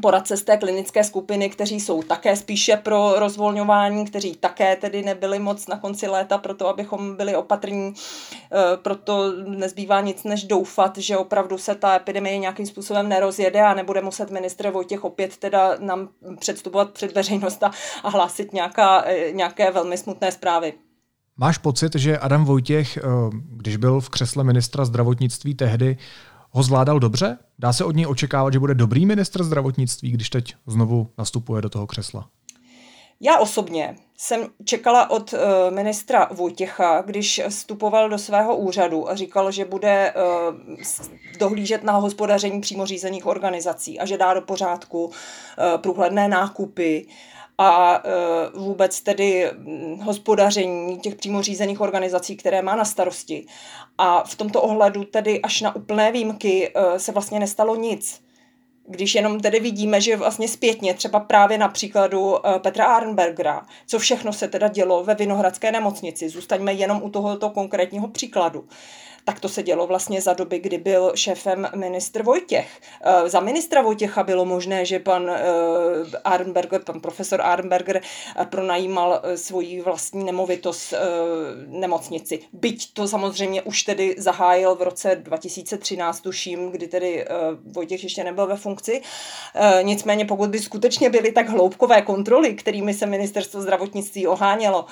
poradce 0.01 0.37
z 0.37 0.43
té 0.43 0.57
klinické 0.57 1.03
skupiny, 1.03 1.49
kteří 1.49 1.79
jsou 1.79 2.03
také 2.03 2.35
spíše 2.35 2.77
pro 2.77 3.13
rozvolňování, 3.19 4.05
kteří 4.05 4.35
také 4.35 4.75
tedy 4.75 5.03
nebyli 5.03 5.39
moc 5.39 5.67
na 5.67 5.77
konci 5.77 6.07
léta 6.07 6.37
pro 6.37 6.53
to, 6.53 6.67
abychom 6.67 7.15
byli 7.15 7.35
opatrní. 7.35 7.93
E, 7.93 8.77
proto 8.77 9.33
nezbývá 9.47 10.01
nic 10.01 10.23
než 10.23 10.43
doufat, 10.43 10.97
že 10.97 11.17
opravdu 11.17 11.57
se 11.57 11.75
ta 11.75 11.95
epidemie 11.95 12.37
nějakým 12.37 12.65
způsobem 12.65 13.09
nerozjede 13.09 13.61
a 13.61 13.73
nebude 13.73 14.01
muset 14.01 14.31
ministr 14.31 14.71
Vojtěch 14.71 15.03
opět 15.03 15.37
teda 15.37 15.75
nám 15.79 16.09
předstupovat 16.39 16.91
před 16.91 17.15
veřejnost 17.15 17.63
a, 17.63 17.71
a 18.03 18.09
hlásit 18.09 18.53
nějaká, 18.53 19.03
e, 19.05 19.31
nějaké 19.31 19.71
velmi 19.71 19.97
smutné 19.97 20.31
zprávy. 20.31 20.73
Máš 21.37 21.57
pocit, 21.57 21.95
že 21.95 22.17
Adam 22.17 22.45
Vojtěch, 22.45 22.97
e, 22.97 23.01
když 23.33 23.77
byl 23.77 24.01
v 24.01 24.09
křesle 24.09 24.43
ministra 24.43 24.85
zdravotnictví 24.85 25.55
tehdy, 25.55 25.97
ho 26.51 26.63
zvládal 26.63 26.99
dobře? 26.99 27.37
Dá 27.59 27.73
se 27.73 27.85
od 27.85 27.95
něj 27.95 28.07
očekávat, 28.07 28.53
že 28.53 28.59
bude 28.59 28.73
dobrý 28.73 29.05
ministr 29.05 29.43
zdravotnictví, 29.43 30.11
když 30.11 30.29
teď 30.29 30.55
znovu 30.67 31.09
nastupuje 31.17 31.61
do 31.61 31.69
toho 31.69 31.87
křesla? 31.87 32.27
Já 33.23 33.37
osobně 33.37 33.95
jsem 34.17 34.47
čekala 34.65 35.09
od 35.09 35.33
uh, 35.33 35.39
ministra 35.69 36.27
Vojtěcha, 36.31 37.01
když 37.01 37.41
vstupoval 37.49 38.09
do 38.09 38.17
svého 38.17 38.57
úřadu 38.57 39.09
a 39.09 39.15
říkal, 39.15 39.51
že 39.51 39.65
bude 39.65 40.13
uh, 40.13 40.55
dohlížet 41.39 41.83
na 41.83 41.93
hospodaření 41.93 42.61
přímo 42.61 42.85
řízených 42.85 43.25
organizací 43.25 43.99
a 43.99 44.05
že 44.05 44.17
dá 44.17 44.33
do 44.33 44.41
pořádku 44.41 45.05
uh, 45.05 45.11
průhledné 45.77 46.27
nákupy 46.27 47.07
a 47.57 47.95
e, 47.95 48.59
vůbec 48.59 49.01
tedy 49.01 49.51
hm, 49.53 49.99
hospodaření 50.03 50.99
těch 50.99 51.15
přímo 51.15 51.41
řízených 51.41 51.81
organizací, 51.81 52.35
které 52.35 52.61
má 52.61 52.75
na 52.75 52.85
starosti. 52.85 53.45
A 53.97 54.23
v 54.23 54.35
tomto 54.35 54.61
ohledu 54.61 55.03
tedy 55.03 55.41
až 55.41 55.61
na 55.61 55.75
úplné 55.75 56.11
výjimky 56.11 56.71
e, 56.75 56.99
se 56.99 57.11
vlastně 57.11 57.39
nestalo 57.39 57.75
nic. 57.75 58.21
Když 58.87 59.15
jenom 59.15 59.39
tedy 59.39 59.59
vidíme, 59.59 60.01
že 60.01 60.15
vlastně 60.15 60.47
zpětně, 60.47 60.93
třeba 60.93 61.19
právě 61.19 61.57
na 61.57 61.67
příkladu 61.67 62.47
e, 62.47 62.59
Petra 62.59 62.85
Arnbergera, 62.85 63.65
co 63.87 63.99
všechno 63.99 64.33
se 64.33 64.47
teda 64.47 64.67
dělo 64.67 65.03
ve 65.03 65.15
Vinohradské 65.15 65.71
nemocnici, 65.71 66.29
zůstaňme 66.29 66.73
jenom 66.73 67.03
u 67.03 67.09
tohoto 67.09 67.49
konkrétního 67.49 68.07
příkladu, 68.07 68.67
tak 69.25 69.39
to 69.39 69.49
se 69.49 69.63
dělo 69.63 69.87
vlastně 69.87 70.21
za 70.21 70.33
doby, 70.33 70.59
kdy 70.59 70.77
byl 70.77 71.11
šéfem 71.15 71.67
ministr 71.75 72.23
Vojtěch. 72.23 72.67
Eh, 73.03 73.29
za 73.29 73.39
ministra 73.39 73.81
Vojtěcha 73.81 74.23
bylo 74.23 74.45
možné, 74.45 74.85
že 74.85 74.99
pan 74.99 75.29
eh, 75.29 75.41
Arnberger, 76.23 76.81
pan 76.83 76.99
profesor 76.99 77.41
Arnberger 77.41 78.01
eh, 78.01 78.45
pronajímal 78.45 79.21
svoji 79.35 79.81
vlastní 79.81 80.23
nemovitost 80.23 80.93
nemocnici. 81.67 82.39
Byť 82.53 82.93
to 82.93 83.07
samozřejmě 83.07 83.61
už 83.61 83.83
tedy 83.83 84.15
zahájil 84.17 84.75
v 84.75 84.81
roce 84.81 85.15
2013, 85.15 86.21
tuším, 86.21 86.71
kdy 86.71 86.87
tedy 86.87 87.25
Vojtěch 87.65 88.03
ještě 88.03 88.23
nebyl 88.23 88.47
ve 88.47 88.55
funkci. 88.55 89.01
Nicméně 89.81 90.25
pokud 90.25 90.49
by 90.49 90.59
skutečně 90.59 91.09
byly 91.09 91.31
tak 91.31 91.49
hloubkové 91.49 92.01
kontroly, 92.01 92.53
kterými 92.53 92.93
se 92.93 93.05
ministerstvo 93.05 93.61
zdravotnictví 93.61 94.27
ohánělo, 94.27 94.85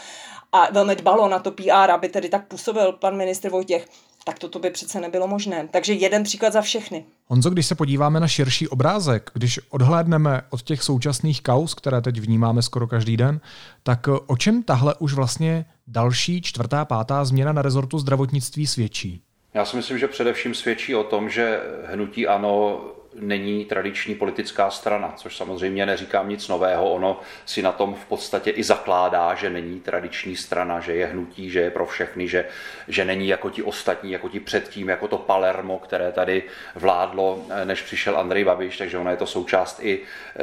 a 0.52 0.72
velmi 0.72 0.96
dbalo 0.96 1.30
na 1.30 1.40
to 1.40 1.52
PR, 1.52 1.92
aby 1.92 2.10
tedy 2.10 2.30
tak 2.30 2.48
působil 2.48 2.92
pan 2.92 3.18
ministr 3.18 3.50
Vojtěch, 3.50 3.86
tak 4.30 4.40
toto 4.40 4.60
by 4.60 4.70
přece 4.70 5.02
nebylo 5.02 5.28
možné. 5.28 5.68
Takže 5.72 5.94
jeden 5.94 6.24
příklad 6.24 6.54
za 6.54 6.62
všechny. 6.62 7.06
Honzo, 7.26 7.50
když 7.50 7.66
se 7.66 7.76
podíváme 7.76 8.20
na 8.20 8.28
širší 8.28 8.68
obrázek, 8.68 9.32
když 9.34 9.60
odhlédneme 9.70 10.42
od 10.50 10.62
těch 10.62 10.84
současných 10.84 11.42
kaus, 11.42 11.74
které 11.74 12.02
teď 12.02 12.20
vnímáme 12.20 12.62
skoro 12.62 12.88
každý 12.88 13.18
den, 13.18 13.42
tak 13.84 14.08
o 14.28 14.38
čem 14.38 14.64
tahle 14.64 14.96
už 15.00 15.14
vlastně 15.14 15.66
další 15.88 16.42
čtvrtá, 16.42 16.86
pátá 16.86 17.26
změna 17.26 17.52
na 17.52 17.62
rezortu 17.62 18.00
zdravotnictví 18.00 18.68
svědčí? 18.68 19.22
Já 19.54 19.66
si 19.66 19.78
myslím, 19.78 19.98
že 19.98 20.08
především 20.08 20.54
svědčí 20.54 20.96
o 20.96 21.04
tom, 21.04 21.30
že 21.30 21.60
hnutí 21.86 22.28
ano 22.28 22.82
není 23.14 23.66
tradiční 23.66 24.16
politická 24.16 24.70
strana, 24.70 25.14
což 25.18 25.38
samozřejmě 25.38 25.86
neříkám 25.86 26.30
nic 26.30 26.48
nového. 26.48 26.92
Ono 26.92 27.20
si 27.46 27.62
na 27.62 27.72
tom 27.72 27.96
v 27.96 28.06
podstatě 28.06 28.52
i 28.52 28.64
zakládá, 28.64 29.36
že 29.36 29.50
není 29.50 29.80
tradiční 29.80 30.36
strana, 30.36 30.80
že 30.80 30.96
je 30.96 31.06
hnutí, 31.06 31.50
že 31.50 31.60
je 31.60 31.72
pro 31.72 31.86
všechny, 31.86 32.28
že, 32.28 32.46
že 32.88 33.06
není 33.06 33.28
jako 33.28 33.50
ti 33.50 33.64
ostatní, 33.64 34.12
jako 34.12 34.30
ti 34.30 34.40
předtím, 34.40 34.90
jako 34.90 35.08
to 35.08 35.18
Palermo, 35.18 35.80
které 35.80 36.12
tady 36.12 36.44
vládlo, 36.76 37.46
než 37.64 37.82
přišel 37.82 38.18
Andrej 38.18 38.44
Babiš, 38.44 38.78
takže 38.78 38.98
ono 38.98 39.12
je 39.12 39.18
to 39.18 39.26
součást 39.26 39.80
i, 39.84 40.00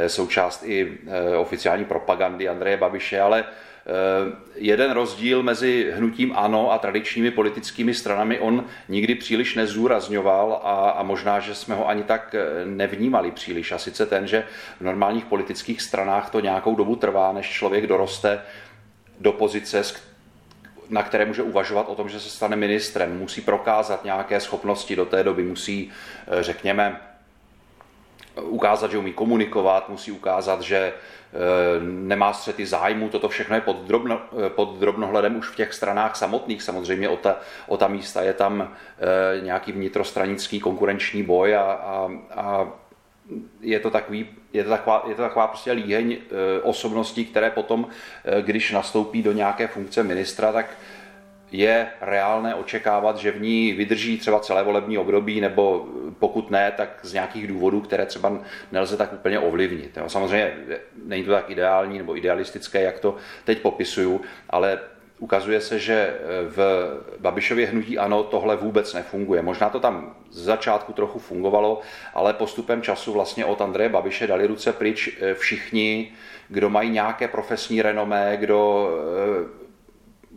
součást 0.07 0.63
i 0.67 0.99
eh, 1.07 1.37
oficiální 1.37 1.85
propagandy 1.85 2.49
Andreje 2.49 2.77
Babiše, 2.77 3.21
ale 3.21 3.45
Eh, 3.45 3.76
jeden 4.55 4.91
rozdíl 4.91 5.43
mezi 5.43 5.93
hnutím 5.95 6.33
ANO 6.37 6.73
a 6.73 6.79
tradičními 6.79 7.31
politickými 7.31 7.95
stranami 7.95 8.39
on 8.39 8.65
nikdy 8.89 9.15
příliš 9.15 9.55
nezúrazňoval 9.55 10.61
a, 10.65 10.91
a 10.91 11.03
možná, 11.03 11.41
že 11.41 11.55
jsme 11.55 11.75
ho 11.75 11.89
ani 11.89 12.03
tak 12.03 12.35
eh, 12.35 12.65
nevnímali 12.65 13.31
příliš. 13.31 13.73
A 13.73 13.79
sice 13.79 14.07
ten, 14.07 14.27
že 14.27 14.45
v 14.81 14.85
normálních 14.85 15.25
politických 15.25 15.83
stranách 15.83 16.31
to 16.31 16.41
nějakou 16.41 16.75
dobu 16.75 16.97
trvá, 16.97 17.33
než 17.33 17.51
člověk 17.51 17.87
doroste 17.87 18.41
do 19.21 19.33
pozice, 19.33 19.83
na 20.91 21.03
které 21.03 21.25
může 21.25 21.43
uvažovat 21.43 21.89
o 21.89 21.95
tom, 21.95 22.09
že 22.09 22.21
se 22.21 22.31
stane 22.31 22.57
ministrem. 22.57 23.19
Musí 23.19 23.41
prokázat 23.41 24.05
nějaké 24.05 24.41
schopnosti 24.41 24.97
do 24.97 25.07
té 25.07 25.23
doby, 25.23 25.43
musí, 25.43 25.91
eh, 26.27 26.43
řekněme, 26.43 27.01
ukázat, 28.43 28.91
že 28.91 28.99
umí 28.99 29.13
komunikovat, 29.13 29.89
musí 29.89 30.13
ukázat, 30.13 30.61
že 30.61 30.93
Eh, 31.37 31.81
nemá 31.81 32.33
střety 32.33 32.67
zájmu, 32.67 33.09
toto 33.09 33.29
všechno 33.29 33.55
je 33.55 33.61
pod, 33.61 33.77
drobno, 33.77 34.21
eh, 34.47 34.51
pod 34.51 34.79
drobnohledem 34.79 35.37
už 35.37 35.49
v 35.49 35.57
těch 35.57 35.75
stranách 35.75 36.17
samotných. 36.17 36.63
Samozřejmě 36.63 37.09
o 37.09 37.17
ta, 37.17 37.41
o 37.67 37.77
ta 37.77 37.89
místa 37.89 38.23
je 38.23 38.33
tam 38.33 38.63
eh, 38.63 39.41
nějaký 39.41 39.73
vnitrostranický 39.73 40.61
konkurenční 40.61 41.23
boj 41.23 41.57
a, 41.57 41.63
a, 41.63 42.11
a 42.31 42.69
je 43.61 43.81
to, 43.81 43.91
takový, 43.91 44.29
je, 44.53 44.65
to 44.65 44.71
taková, 44.71 45.05
je 45.09 45.15
to 45.15 45.23
taková 45.23 45.47
prostě 45.47 45.73
líheň 45.73 46.17
osobností, 46.63 47.25
které 47.25 47.51
potom, 47.51 47.87
když 48.41 48.73
nastoupí 48.73 49.23
do 49.23 49.33
nějaké 49.33 49.67
funkce 49.67 50.03
ministra, 50.03 50.53
tak 50.53 50.67
je 51.53 51.87
reálné 52.01 52.55
očekávat, 52.55 53.17
že 53.17 53.31
v 53.31 53.41
ní 53.41 53.73
vydrží 53.73 54.19
třeba 54.19 54.41
celé 54.41 54.63
volební 54.63 54.99
období, 54.99 55.41
nebo 55.41 55.87
pokud 56.19 56.51
ne, 56.51 56.73
tak 56.77 56.99
z 57.03 57.13
nějakých 57.13 57.47
důvodů, 57.47 57.81
které 57.81 58.07
třeba 58.07 58.39
nelze 58.73 58.97
tak 58.97 59.13
úplně 59.13 59.39
ovlivnit. 59.39 59.99
Samozřejmě 60.07 60.57
není 61.05 61.25
to 61.25 61.31
tak 61.31 61.51
ideální 61.51 61.99
nebo 61.99 62.17
idealistické, 62.17 62.83
jak 62.83 62.99
to 62.99 63.17
teď 63.45 63.61
popisuju, 63.61 64.21
ale 64.51 64.79
ukazuje 65.19 65.61
se, 65.61 65.79
že 65.79 66.15
v 66.49 66.59
Babišově 67.19 67.67
hnutí 67.67 67.99
ano, 67.99 68.23
tohle 68.23 68.57
vůbec 68.57 68.95
nefunguje. 68.95 69.43
Možná 69.43 69.71
to 69.71 69.81
tam 69.81 70.17
z 70.31 70.43
začátku 70.43 70.93
trochu 70.93 71.19
fungovalo, 71.19 71.81
ale 72.15 72.33
postupem 72.33 72.83
času 72.83 73.13
vlastně 73.13 73.45
od 73.45 73.61
Andreje 73.61 73.89
Babiše 73.89 74.27
dali 74.27 74.47
ruce 74.47 74.73
pryč 74.73 75.19
všichni, 75.35 76.13
kdo 76.49 76.71
mají 76.71 76.91
nějaké 76.91 77.29
profesní 77.29 77.83
renomé, 77.83 78.37
kdo 78.37 78.91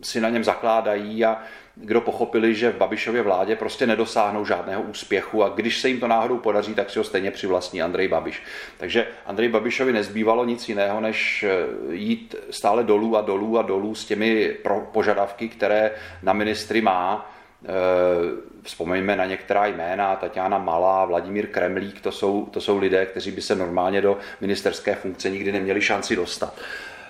si 0.02 0.20
na 0.20 0.28
něm 0.28 0.44
zakládají 0.44 1.24
a 1.24 1.42
kdo 1.74 2.00
pochopili, 2.00 2.54
že 2.54 2.70
v 2.70 2.76
Babišově 2.76 3.22
vládě 3.22 3.56
prostě 3.56 3.86
nedosáhnou 3.86 4.44
žádného 4.44 4.82
úspěchu 4.82 5.44
a 5.44 5.48
když 5.48 5.80
se 5.80 5.88
jim 5.88 6.00
to 6.00 6.08
náhodou 6.08 6.38
podaří, 6.38 6.74
tak 6.74 6.90
si 6.90 6.98
ho 6.98 7.04
stejně 7.04 7.30
přivlastní 7.30 7.82
Andrej 7.82 8.08
Babiš. 8.08 8.42
Takže 8.76 9.06
Andrej 9.26 9.48
Babišovi 9.48 9.92
nezbývalo 9.92 10.44
nic 10.44 10.68
jiného, 10.68 11.00
než 11.00 11.42
eh, 11.42 11.94
jít 11.94 12.34
stále 12.50 12.84
dolů 12.84 13.16
a 13.16 13.20
dolů 13.20 13.58
a 13.58 13.62
dolů 13.62 13.94
s 13.94 14.04
těmi 14.04 14.56
požadavky, 14.92 15.48
které 15.48 15.90
na 16.22 16.32
ministry 16.32 16.80
má. 16.80 17.34
Eh, 17.64 17.68
vzpomeňme 18.62 19.16
na 19.16 19.24
některá 19.24 19.66
jména, 19.66 20.16
Tatiana 20.16 20.58
Malá, 20.58 21.04
Vladimír 21.04 21.46
Kremlík, 21.46 22.00
to 22.00 22.12
jsou, 22.12 22.46
to 22.46 22.60
jsou 22.60 22.78
lidé, 22.78 23.06
kteří 23.06 23.30
by 23.30 23.42
se 23.42 23.54
normálně 23.54 24.00
do 24.00 24.18
ministerské 24.40 24.94
funkce 24.94 25.30
nikdy 25.30 25.52
neměli 25.52 25.80
šanci 25.80 26.16
dostat. 26.16 26.60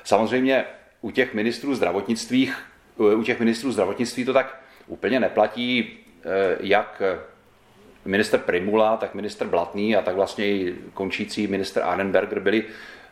Samozřejmě 0.05 0.65
u 1.01 1.11
těch 1.11 1.35
ministrů 1.35 1.75
zdravotnictví 1.75 2.53
u 3.00 3.23
těch 3.23 3.38
ministrů 3.40 3.73
zdravotnictví 3.73 4.25
to 4.25 4.33
tak 4.33 4.61
úplně 4.87 5.21
neplatí, 5.21 5.99
eh, 6.25 6.57
jak 6.61 7.02
minister 8.04 8.40
Primula, 8.40 8.97
tak 8.97 9.14
minister 9.14 9.47
Blatný 9.47 9.97
a 9.97 10.02
tak 10.02 10.14
vlastně 10.14 10.47
i 10.47 10.75
končící 10.95 11.47
minister 11.47 11.83
Arnberger 11.83 12.40
byli 12.40 12.64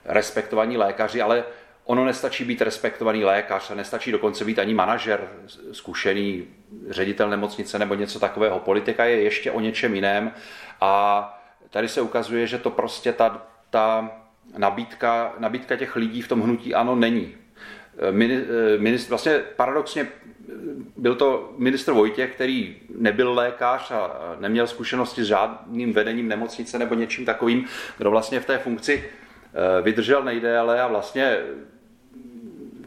respektovaní 0.04 0.76
lékaři, 0.76 1.22
ale 1.22 1.44
ono 1.84 2.04
nestačí 2.04 2.44
být 2.44 2.62
respektovaný 2.62 3.24
lékař 3.24 3.70
a 3.70 3.74
nestačí 3.74 4.12
dokonce 4.12 4.44
být 4.44 4.58
ani 4.58 4.74
manažer, 4.74 5.28
zkušený 5.72 6.46
ředitel 6.90 7.30
nemocnice 7.30 7.78
nebo 7.78 7.94
něco 7.94 8.20
takového. 8.20 8.58
Politika 8.58 9.04
je 9.04 9.22
ještě 9.22 9.50
o 9.50 9.60
něčem 9.60 9.94
jiném 9.94 10.32
a 10.80 11.22
tady 11.70 11.88
se 11.88 12.00
ukazuje, 12.00 12.46
že 12.46 12.58
to 12.58 12.70
prostě 12.70 13.12
ta, 13.12 13.46
ta 13.70 14.10
nabídka, 14.58 15.34
nabídka 15.38 15.76
těch 15.76 15.96
lidí 15.96 16.22
v 16.22 16.28
tom 16.28 16.40
hnutí 16.40 16.74
ano 16.74 16.96
není. 16.96 17.34
Eh, 17.98 18.12
ministr, 18.78 19.08
vlastně 19.08 19.40
paradoxně 19.56 20.02
eh, 20.02 20.52
byl 20.96 21.14
to 21.14 21.54
ministr 21.58 21.92
Vojtěch, 21.92 22.34
který 22.34 22.76
nebyl 22.98 23.32
lékař 23.32 23.90
a 23.90 24.36
neměl 24.40 24.66
zkušenosti 24.66 25.22
s 25.24 25.26
žádným 25.26 25.92
vedením 25.92 26.28
nemocnice 26.28 26.78
nebo 26.78 26.94
něčím 26.94 27.24
takovým, 27.24 27.64
kdo 27.98 28.10
vlastně 28.10 28.40
v 28.40 28.46
té 28.46 28.58
funkci 28.58 29.04
eh, 29.04 29.82
vydržel 29.82 30.24
nejdéle 30.24 30.82
a 30.82 30.86
vlastně 30.86 31.38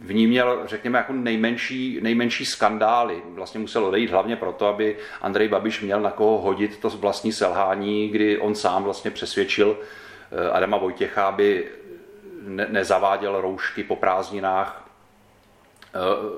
v 0.01 0.13
ní 0.13 0.27
měl, 0.27 0.61
řekněme, 0.65 0.97
jako 0.97 1.13
nejmenší, 1.13 1.99
nejmenší 2.01 2.45
skandály. 2.45 3.21
Vlastně 3.25 3.59
musel 3.59 3.85
odejít 3.85 4.09
hlavně 4.09 4.35
proto, 4.35 4.67
aby 4.67 4.97
Andrej 5.21 5.47
Babiš 5.47 5.81
měl 5.81 6.01
na 6.01 6.11
koho 6.11 6.37
hodit 6.37 6.77
to 6.77 6.89
vlastní 6.89 7.31
selhání, 7.31 8.09
kdy 8.09 8.37
on 8.37 8.55
sám 8.55 8.83
vlastně 8.83 9.11
přesvědčil 9.11 9.77
Adama 10.51 10.77
Vojtěcha, 10.77 11.27
aby 11.27 11.65
nezaváděl 12.47 13.41
roušky 13.41 13.83
po 13.83 13.95
prázdninách 13.95 14.80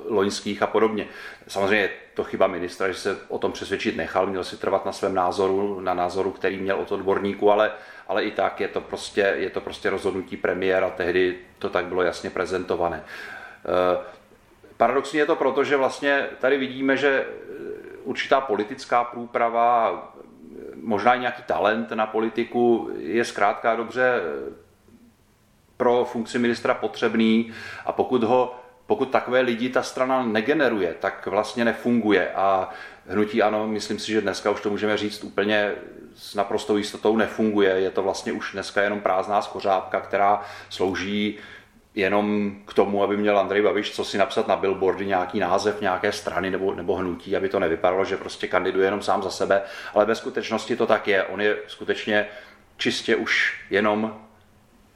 loňských 0.10 0.62
a 0.62 0.68
podobně. 0.68 1.08
Samozřejmě 1.48 1.90
to 2.14 2.24
chyba 2.24 2.48
ministra, 2.48 2.88
že 2.88 2.94
se 2.94 3.18
o 3.28 3.38
tom 3.38 3.52
přesvědčit 3.52 3.98
nechal, 3.98 4.28
měl 4.28 4.44
si 4.44 4.58
trvat 4.58 4.86
na 4.86 4.92
svém 4.92 5.16
názoru, 5.16 5.80
na 5.80 5.94
názoru, 5.94 6.32
který 6.32 6.58
měl 6.58 6.80
od 6.80 6.92
odborníků, 6.92 7.52
ale, 7.52 7.72
ale 8.08 8.24
i 8.24 8.32
tak 8.32 8.62
je 8.62 8.68
to, 8.68 8.82
prostě, 8.82 9.22
je 9.38 9.50
to 9.50 9.62
prostě 9.62 9.90
rozhodnutí 9.90 10.38
premiéra, 10.38 10.90
tehdy 10.90 11.38
to 11.60 11.70
tak 11.70 11.86
bylo 11.86 12.02
jasně 12.02 12.30
prezentované. 12.30 13.04
Paradoxně 14.78 15.20
je 15.20 15.26
to 15.26 15.36
proto, 15.36 15.64
že 15.64 15.78
vlastně 15.78 16.28
tady 16.40 16.58
vidíme, 16.58 16.98
že 16.98 17.26
určitá 18.04 18.42
politická 18.42 19.04
průprava, 19.04 20.14
možná 20.76 21.16
i 21.16 21.20
nějaký 21.20 21.44
talent 21.44 21.92
na 21.92 22.06
politiku 22.06 22.90
je 22.98 23.26
zkrátka 23.26 23.76
dobře 23.76 24.22
pro 25.78 26.06
funkci 26.06 26.40
ministra 26.40 26.74
potřebný 26.74 27.54
a 27.86 27.92
pokud 27.92 28.24
ho 28.24 28.62
pokud 28.88 29.10
takové 29.10 29.42
lidi 29.42 29.70
ta 29.70 29.84
strana 29.84 30.24
negeneruje, 30.24 30.96
tak 31.00 31.28
vlastně 31.28 31.66
nefunguje 31.66 32.32
a 32.32 32.70
hnutí 33.08 33.42
ano, 33.42 33.68
myslím 33.68 34.00
si, 34.00 34.12
že 34.12 34.22
dneska 34.22 34.52
už 34.52 34.62
to 34.62 34.70
můžeme 34.70 34.98
říct 34.98 35.24
úplně 35.24 35.72
s 36.16 36.36
naprostou 36.36 36.78
jistotou 36.78 37.18
nefunguje. 37.18 37.70
Je 37.70 37.90
to 37.90 38.04
vlastně 38.04 38.32
už 38.32 38.52
dneska 38.52 38.82
jenom 38.82 39.02
prázdná 39.02 39.42
skořápka, 39.42 40.00
která 40.00 40.42
slouží 40.70 41.38
jenom 41.96 42.56
k 42.66 42.74
tomu, 42.74 43.04
aby 43.04 43.18
měl 43.18 43.40
Andrej 43.40 43.62
Babiš 43.62 43.92
co 43.92 44.06
si 44.06 44.18
napsat 44.18 44.48
na 44.48 44.56
billboardy, 44.56 45.06
nějaký 45.06 45.40
název 45.40 45.82
nějaké 45.82 46.12
strany 46.12 46.52
nebo, 46.52 46.74
nebo 46.74 46.96
hnutí, 46.96 47.36
aby 47.36 47.50
to 47.50 47.60
nevypadalo, 47.60 48.06
že 48.06 48.18
prostě 48.18 48.48
kandiduje 48.48 48.88
jenom 48.88 49.02
sám 49.02 49.24
za 49.24 49.30
sebe, 49.30 49.62
ale 49.94 50.06
ve 50.06 50.16
skutečnosti 50.16 50.75
to 50.75 50.86
tak 50.86 51.08
je. 51.08 51.24
On 51.24 51.42
je 51.42 51.58
skutečně 51.68 52.28
čistě 52.78 53.16
už 53.16 53.62
jenom 53.70 54.22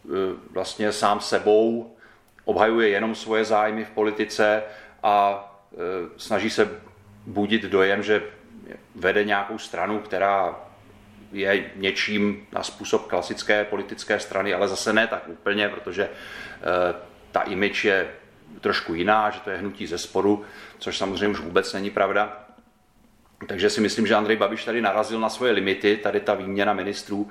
e, 0.05 0.09
vlastně 0.51 0.91
sám 0.91 1.19
sebou, 1.19 1.96
obhajuje 2.47 2.89
jenom 2.89 3.15
svoje 3.15 3.45
zájmy 3.45 3.85
v 3.85 3.89
politice 3.89 4.63
a 5.03 5.43
e, 5.73 5.77
snaží 6.17 6.49
se 6.49 6.69
budit 7.27 7.61
dojem, 7.61 8.03
že 8.03 8.23
vede 8.95 9.23
nějakou 9.23 9.57
stranu, 9.57 9.99
která 9.99 10.55
je 11.31 11.71
něčím 11.75 12.47
na 12.51 12.63
způsob 12.63 13.07
klasické 13.07 13.65
politické 13.65 14.19
strany, 14.19 14.53
ale 14.53 14.67
zase 14.67 14.93
ne 14.93 15.07
tak 15.07 15.27
úplně, 15.27 15.69
protože 15.69 16.03
eh, 16.03 16.95
ta 17.31 17.41
image 17.41 17.85
je 17.85 18.07
trošku 18.61 18.93
jiná, 18.93 19.29
že 19.29 19.39
to 19.39 19.49
je 19.49 19.57
hnutí 19.57 19.87
ze 19.87 19.97
spodu, 19.97 20.43
což 20.79 20.97
samozřejmě 20.97 21.27
už 21.27 21.39
vůbec 21.39 21.73
není 21.73 21.89
pravda. 21.89 22.43
Takže 23.47 23.69
si 23.69 23.81
myslím, 23.81 24.07
že 24.07 24.15
Andrej 24.15 24.37
Babiš 24.37 24.65
tady 24.65 24.81
narazil 24.81 25.19
na 25.19 25.29
svoje 25.29 25.51
limity, 25.51 25.97
tady 25.97 26.19
ta 26.19 26.33
výměna 26.33 26.73
ministrů 26.73 27.29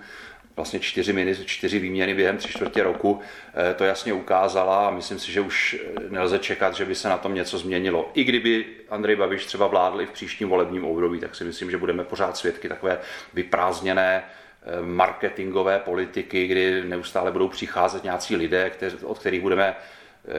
vlastně 0.56 0.80
čtyři, 0.80 1.12
mini, 1.12 1.36
čtyři 1.44 1.78
výměny 1.78 2.14
během 2.14 2.36
tři 2.36 2.48
čtvrtě 2.48 2.82
roku 2.82 3.20
eh, 3.54 3.74
to 3.74 3.84
jasně 3.84 4.12
ukázala 4.12 4.86
a 4.86 4.90
myslím 4.90 5.18
si, 5.18 5.32
že 5.32 5.40
už 5.40 5.76
eh, 5.96 6.00
nelze 6.08 6.38
čekat, 6.38 6.74
že 6.74 6.84
by 6.84 6.94
se 6.94 7.08
na 7.08 7.18
tom 7.18 7.34
něco 7.34 7.58
změnilo. 7.58 8.10
I 8.14 8.24
kdyby 8.24 8.66
Andrej 8.90 9.16
Babiš 9.16 9.46
třeba 9.46 9.66
vládl 9.66 10.00
i 10.00 10.06
v 10.06 10.10
příštím 10.10 10.48
volebním 10.48 10.84
období, 10.84 11.20
tak 11.20 11.34
si 11.34 11.44
myslím, 11.44 11.70
že 11.70 11.78
budeme 11.78 12.04
pořád 12.04 12.36
svědky 12.36 12.68
takové 12.68 12.98
vyprázdněné 13.34 14.24
eh, 14.24 14.82
marketingové 14.82 15.78
politiky, 15.78 16.46
kdy 16.46 16.84
neustále 16.84 17.32
budou 17.32 17.48
přicházet 17.48 18.04
nějací 18.04 18.36
lidé, 18.36 18.70
od 19.02 19.18
kterých 19.18 19.40
budeme 19.40 19.76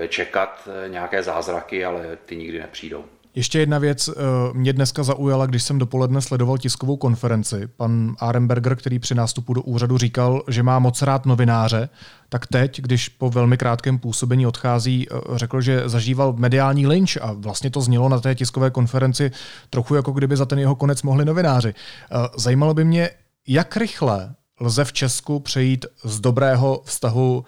čekat 0.08 0.68
nějaké 0.88 1.24
zázraky, 1.24 1.86
ale 1.86 2.18
ty 2.26 2.36
nikdy 2.36 2.60
nepřijdou. 2.60 3.06
Ještě 3.38 3.60
jedna 3.60 3.78
věc 3.78 4.08
eh, 4.10 4.14
mě 4.54 4.74
dneska 4.74 5.04
zaujala, 5.04 5.46
když 5.46 5.64
jsem 5.64 5.80
dopoledne 5.80 6.22
sledoval 6.22 6.58
tiskovou 6.58 6.98
konferenci. 6.98 7.68
Pan 7.68 8.16
Arenberger, 8.20 8.76
který 8.76 9.00
při 9.00 9.16
nástupu 9.16 9.54
do 9.54 9.62
úřadu 9.62 9.98
říkal, 9.98 10.44
že 10.48 10.64
má 10.64 10.80
moc 10.80 11.02
rád 11.02 11.26
novináře, 11.26 11.90
tak 12.30 12.48
teď, 12.48 12.82
když 12.82 13.10
po 13.10 13.30
velmi 13.30 13.58
krátkém 13.58 14.00
působení 14.00 14.48
odchází, 14.48 15.08
eh, 15.12 15.16
řekl, 15.36 15.62
že 15.62 15.90
zažíval 15.90 16.34
mediální 16.38 16.88
lynč 16.88 17.18
a 17.22 17.34
vlastně 17.34 17.70
to 17.70 17.82
znělo 17.82 18.10
na 18.10 18.20
té 18.20 18.36
tiskové 18.36 18.70
konferenci 18.70 19.32
trochu 19.70 19.96
jako 19.96 20.12
kdyby 20.12 20.38
za 20.38 20.46
ten 20.46 20.60
jeho 20.60 20.76
konec 20.76 21.04
mohli 21.04 21.26
novináři. 21.26 21.70
Eh, 21.74 22.16
zajímalo 22.38 22.74
by 22.74 22.86
mě, 22.86 23.10
jak 23.48 23.78
rychle 23.78 24.36
lze 24.60 24.86
v 24.86 24.94
Česku 24.94 25.40
přejít 25.40 25.86
z 26.04 26.20
dobrého 26.20 26.82
vztahu 26.86 27.46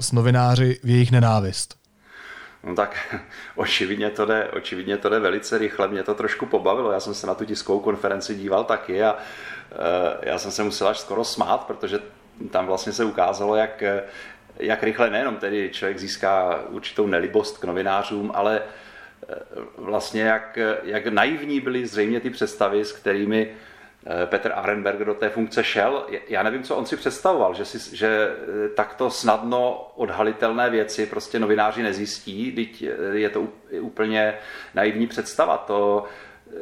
s 0.00 0.12
novináři 0.12 0.78
v 0.84 0.88
jejich 0.88 1.10
nenávist? 1.10 1.74
No 2.68 2.74
tak 2.74 3.16
očividně 3.56 4.10
to, 4.10 4.26
jde, 4.26 4.48
očividně 4.52 4.96
to 4.96 5.08
jde 5.08 5.18
velice 5.18 5.58
rychle, 5.58 5.88
mě 5.88 6.02
to 6.02 6.14
trošku 6.14 6.46
pobavilo, 6.46 6.92
já 6.92 7.00
jsem 7.00 7.14
se 7.14 7.26
na 7.26 7.34
tu 7.34 7.44
tiskovou 7.44 7.80
konferenci 7.80 8.34
díval 8.34 8.64
taky 8.64 9.02
a 9.02 9.16
e, 10.22 10.30
já 10.30 10.38
jsem 10.38 10.50
se 10.50 10.62
musel 10.62 10.88
až 10.88 10.98
skoro 10.98 11.24
smát, 11.24 11.66
protože 11.66 11.98
tam 12.50 12.66
vlastně 12.66 12.92
se 12.92 13.04
ukázalo, 13.04 13.56
jak, 13.56 13.82
jak 14.56 14.82
rychle 14.82 15.10
nejenom 15.10 15.36
tedy 15.36 15.70
člověk 15.72 15.98
získá 15.98 16.62
určitou 16.68 17.06
nelibost 17.06 17.58
k 17.58 17.64
novinářům, 17.64 18.32
ale 18.34 18.56
e, 18.58 18.62
vlastně 19.76 20.22
jak, 20.22 20.58
jak 20.82 21.06
naivní 21.06 21.60
byly 21.60 21.86
zřejmě 21.86 22.20
ty 22.20 22.30
představy, 22.30 22.84
s 22.84 22.92
kterými 22.92 23.50
Eh, 23.50 23.77
Petr 24.26 24.52
Arenberg 24.54 24.98
do 24.98 25.14
té 25.14 25.28
funkce 25.28 25.64
šel. 25.64 26.06
Já 26.28 26.42
nevím, 26.42 26.62
co 26.62 26.76
on 26.76 26.86
si 26.86 26.96
představoval, 26.96 27.54
že, 27.54 27.64
si, 27.64 27.96
že 27.96 28.08
eh, 28.08 28.68
takto 28.68 29.10
snadno 29.10 29.90
odhalitelné 29.96 30.70
věci 30.70 31.06
prostě 31.06 31.38
novináři 31.38 31.82
nezjistí, 31.82 32.52
teď 32.52 32.82
eh, 32.82 33.18
je 33.18 33.30
to 33.30 33.48
úplně 33.80 34.34
naivní 34.74 35.06
představa. 35.06 35.56
To, 35.56 36.04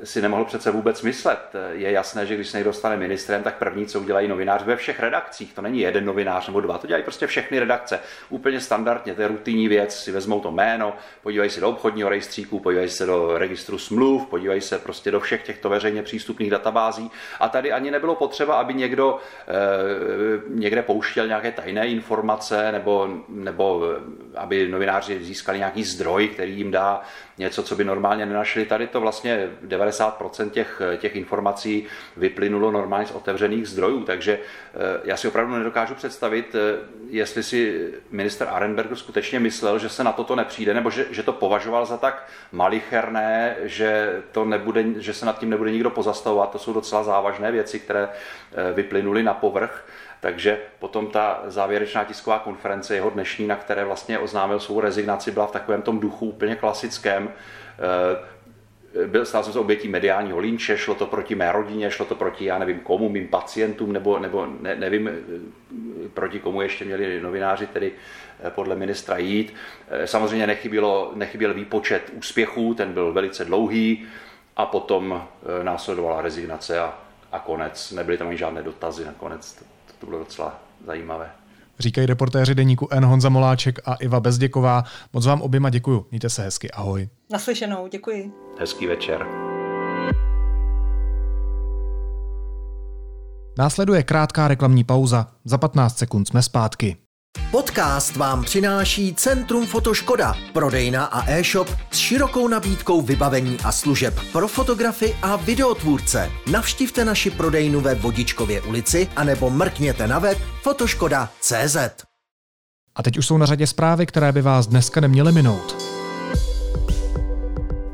si 0.05 0.22
nemohl 0.22 0.44
přece 0.44 0.70
vůbec 0.70 1.03
myslet. 1.03 1.38
Je 1.72 1.90
jasné, 1.90 2.27
že 2.27 2.35
když 2.35 2.49
se 2.49 2.57
někdo 2.57 2.72
stane 2.72 2.96
ministrem, 2.96 3.42
tak 3.42 3.59
první, 3.59 3.87
co 3.87 4.01
udělají 4.01 4.29
novináři 4.29 4.64
ve 4.64 4.77
všech 4.77 5.01
redakcích, 5.01 5.55
to 5.55 5.62
není 5.62 5.81
jeden 5.81 6.05
novinář 6.05 6.46
nebo 6.46 6.61
dva, 6.61 6.79
to 6.79 6.87
dělají 6.87 7.05
prostě 7.05 7.27
všechny 7.27 7.59
redakce. 7.59 8.01
Úplně 8.29 8.61
standardně, 8.61 9.14
to 9.14 9.22
je 9.22 9.29
rutinní 9.29 9.68
věc, 9.68 9.94
si 9.94 10.12
vezmou 10.12 10.40
to 10.40 10.51
jméno, 10.51 10.94
podívají 11.22 11.51
se 11.51 11.61
do 11.61 11.68
obchodního 11.68 12.09
rejstříku, 12.09 12.61
podívají 12.61 12.88
se 12.88 13.07
do 13.07 13.38
registru 13.38 13.79
smluv, 13.79 14.27
podívají 14.27 14.61
se 14.61 14.79
prostě 14.79 15.11
do 15.11 15.20
všech 15.20 15.42
těchto 15.42 15.68
veřejně 15.68 16.03
přístupných 16.03 16.51
databází. 16.51 17.11
A 17.40 17.49
tady 17.49 17.72
ani 17.72 17.90
nebylo 17.90 18.14
potřeba, 18.14 18.55
aby 18.55 18.75
někdo 18.75 19.18
e, 19.18 19.53
někde 20.49 20.83
pouštěl 20.83 21.27
nějaké 21.27 21.53
tajné 21.53 21.87
informace 21.87 22.72
nebo, 22.72 23.09
nebo 23.29 23.83
aby 24.37 24.68
novináři 24.68 25.25
získali 25.25 25.59
nějaký 25.59 25.85
zdroj, 25.85 26.29
který 26.29 26.57
jim 26.57 26.70
dá 26.70 27.03
něco, 27.38 27.62
co 27.62 27.77
by 27.77 27.85
normálně 27.85 28.27
nenašli. 28.27 28.64
Tady 28.64 28.87
to 28.87 29.01
vlastně 29.01 29.51
90% 29.77 30.51
těch, 30.51 30.83
těch 30.99 31.17
informací 31.17 31.87
vyplynulo 32.17 32.71
normálně 32.71 33.07
z 33.07 33.11
otevřených 33.11 33.69
zdrojů, 33.69 34.05
takže 34.05 34.39
eh, 34.39 34.79
já 35.05 35.17
si 35.17 35.29
opravdu 35.29 35.57
nedokážu 35.57 35.95
představit, 35.95 36.55
eh, 36.55 36.79
jestli 37.11 37.43
si 37.43 37.91
minister 38.11 38.49
Arenberg 38.51 38.99
skutečně 38.99 39.41
myslel, 39.41 39.79
že 39.79 39.89
se 39.89 40.05
na 40.05 40.12
toto 40.12 40.37
nepřijde, 40.37 40.75
nebo 40.75 40.91
že, 40.91 41.07
že 41.11 41.23
to 41.23 41.33
považoval 41.33 41.87
za 41.87 41.97
tak 41.97 42.29
malicherné, 42.53 43.57
že, 43.62 44.23
to 44.33 44.45
nebude, 44.45 44.85
že 44.97 45.15
se 45.15 45.27
nad 45.27 45.39
tím 45.39 45.51
nebude 45.51 45.71
nikdo 45.71 45.91
pozastavovat. 45.91 46.51
To 46.51 46.59
jsou 46.59 46.73
docela 46.73 47.03
závažné 47.03 47.53
věci, 47.53 47.81
které 47.81 48.09
eh, 48.09 48.73
vyplynuly 48.73 49.23
na 49.23 49.35
povrch. 49.35 49.85
Takže 50.21 50.59
potom 50.79 51.07
ta 51.07 51.43
závěrečná 51.47 52.05
tisková 52.05 52.39
konference 52.39 52.95
jeho 52.95 53.11
dnešní, 53.11 53.47
na 53.47 53.57
které 53.57 53.85
vlastně 53.85 54.19
oznámil 54.19 54.61
svou 54.61 54.81
rezignaci, 54.81 55.31
byla 55.31 55.47
v 55.47 55.53
takovém 55.53 55.83
tom 55.83 56.01
duchu 56.01 56.27
úplně 56.27 56.57
klasickém. 56.57 57.29
Eh, 59.02 59.06
byl, 59.06 59.24
stál 59.24 59.42
jsem 59.42 59.52
se 59.52 59.59
obětí 59.59 59.88
mediálního 59.88 60.38
linče, 60.38 60.78
šlo 60.78 60.94
to 60.94 61.06
proti 61.06 61.35
mé 61.35 61.52
rodině, 61.52 61.90
šlo 61.90 62.06
to 62.06 62.14
proti, 62.14 62.44
já 62.44 62.59
nevím 62.59 62.80
komu, 62.80 63.09
mým 63.09 63.28
pacientům, 63.28 63.92
nebo, 63.92 64.18
nebo 64.18 64.46
ne, 64.61 64.76
nevím, 64.76 65.09
eh, 65.09 66.09
proti 66.14 66.40
komu 66.40 66.62
ještě 66.62 66.85
měli 66.85 67.20
novináři 67.20 67.66
tedy 67.66 67.92
eh, 68.42 68.50
podle 68.50 68.76
ministra 68.76 69.18
jít. 69.18 69.54
Samozřejmě 70.04 70.46
nechybělo, 70.46 71.12
nechyběl 71.14 71.54
výpočet 71.54 72.12
úspěchů, 72.16 72.74
ten 72.74 72.92
byl 72.92 73.12
velice 73.12 73.44
dlouhý 73.44 74.06
a 74.56 74.66
potom 74.66 75.28
následovala 75.62 76.22
rezignace 76.22 76.78
a, 76.80 76.98
a 77.32 77.38
konec. 77.38 77.92
Nebyly 77.92 78.18
tam 78.18 78.28
ani 78.28 78.38
žádné 78.38 78.62
dotazy 78.62 79.04
nakonec 79.04 79.64
to 79.98 80.06
bylo 80.06 80.18
docela 80.18 80.61
zajímavé. 80.87 81.30
Říkají 81.79 82.07
reportéři 82.07 82.55
deníku 82.55 82.89
N. 82.91 83.05
Honza 83.05 83.29
Moláček 83.29 83.79
a 83.85 83.95
Iva 83.95 84.21
Bezděková. 84.21 84.85
Moc 85.12 85.27
vám 85.27 85.43
oběma 85.43 85.71
děkuju. 85.71 86.07
Mějte 86.11 86.31
se 86.31 86.43
hezky. 86.43 86.71
Ahoj. 86.71 87.09
Naslyšenou. 87.31 87.89
Děkuji. 87.89 88.33
Hezký 88.61 88.87
večer. 88.87 89.27
Následuje 93.59 94.03
krátká 94.03 94.49
reklamní 94.49 94.85
pauza. 94.85 95.27
Za 95.45 95.59
15 95.59 95.99
sekund 95.99 96.29
jsme 96.29 96.43
zpátky. 96.43 97.06
Podcast 97.51 98.16
vám 98.16 98.44
přináší 98.44 99.14
Centrum 99.14 99.66
Fotoškoda, 99.66 100.35
prodejna 100.53 101.05
a 101.05 101.31
e-shop 101.31 101.68
s 101.90 101.99
širokou 101.99 102.49
nabídkou 102.49 103.03
vybavení 103.03 103.57
a 103.64 103.72
služeb 103.72 104.20
pro 104.33 104.49
fotografy 104.49 105.16
a 105.22 105.37
videotvůrce. 105.37 106.31
Navštivte 106.51 107.05
naši 107.05 107.31
prodejnu 107.31 107.81
ve 107.81 107.94
Vodičkově 107.94 108.62
ulici 108.62 109.09
anebo 109.16 109.51
mrkněte 109.51 110.07
na 110.07 110.18
web 110.18 110.38
fotoškoda.cz. 110.62 111.77
A 112.94 113.03
teď 113.03 113.18
už 113.18 113.27
jsou 113.27 113.38
na 113.38 113.46
řadě 113.46 113.66
zprávy, 113.66 114.07
které 114.07 114.33
by 114.33 114.42
vás 114.42 114.66
dneska 114.66 115.01
neměly 115.01 115.33
minout. 115.33 115.86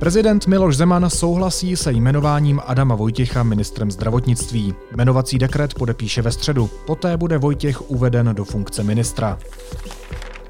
Prezident 0.02 0.46
Miloš 0.46 0.76
Zeman 0.76 1.10
souhlasí 1.10 1.76
se 1.76 1.92
jmenováním 1.92 2.60
Adama 2.66 2.94
Vojtěcha 2.94 3.42
ministrem 3.42 3.90
zdravotnictví. 3.90 4.74
Jmenovací 4.96 5.38
dekret 5.38 5.74
podepíše 5.74 6.22
ve 6.22 6.32
středu, 6.32 6.70
poté 6.86 7.16
bude 7.16 7.38
Vojtěch 7.38 7.90
uveden 7.90 8.30
do 8.32 8.44
funkce 8.44 8.82
ministra. 8.82 9.38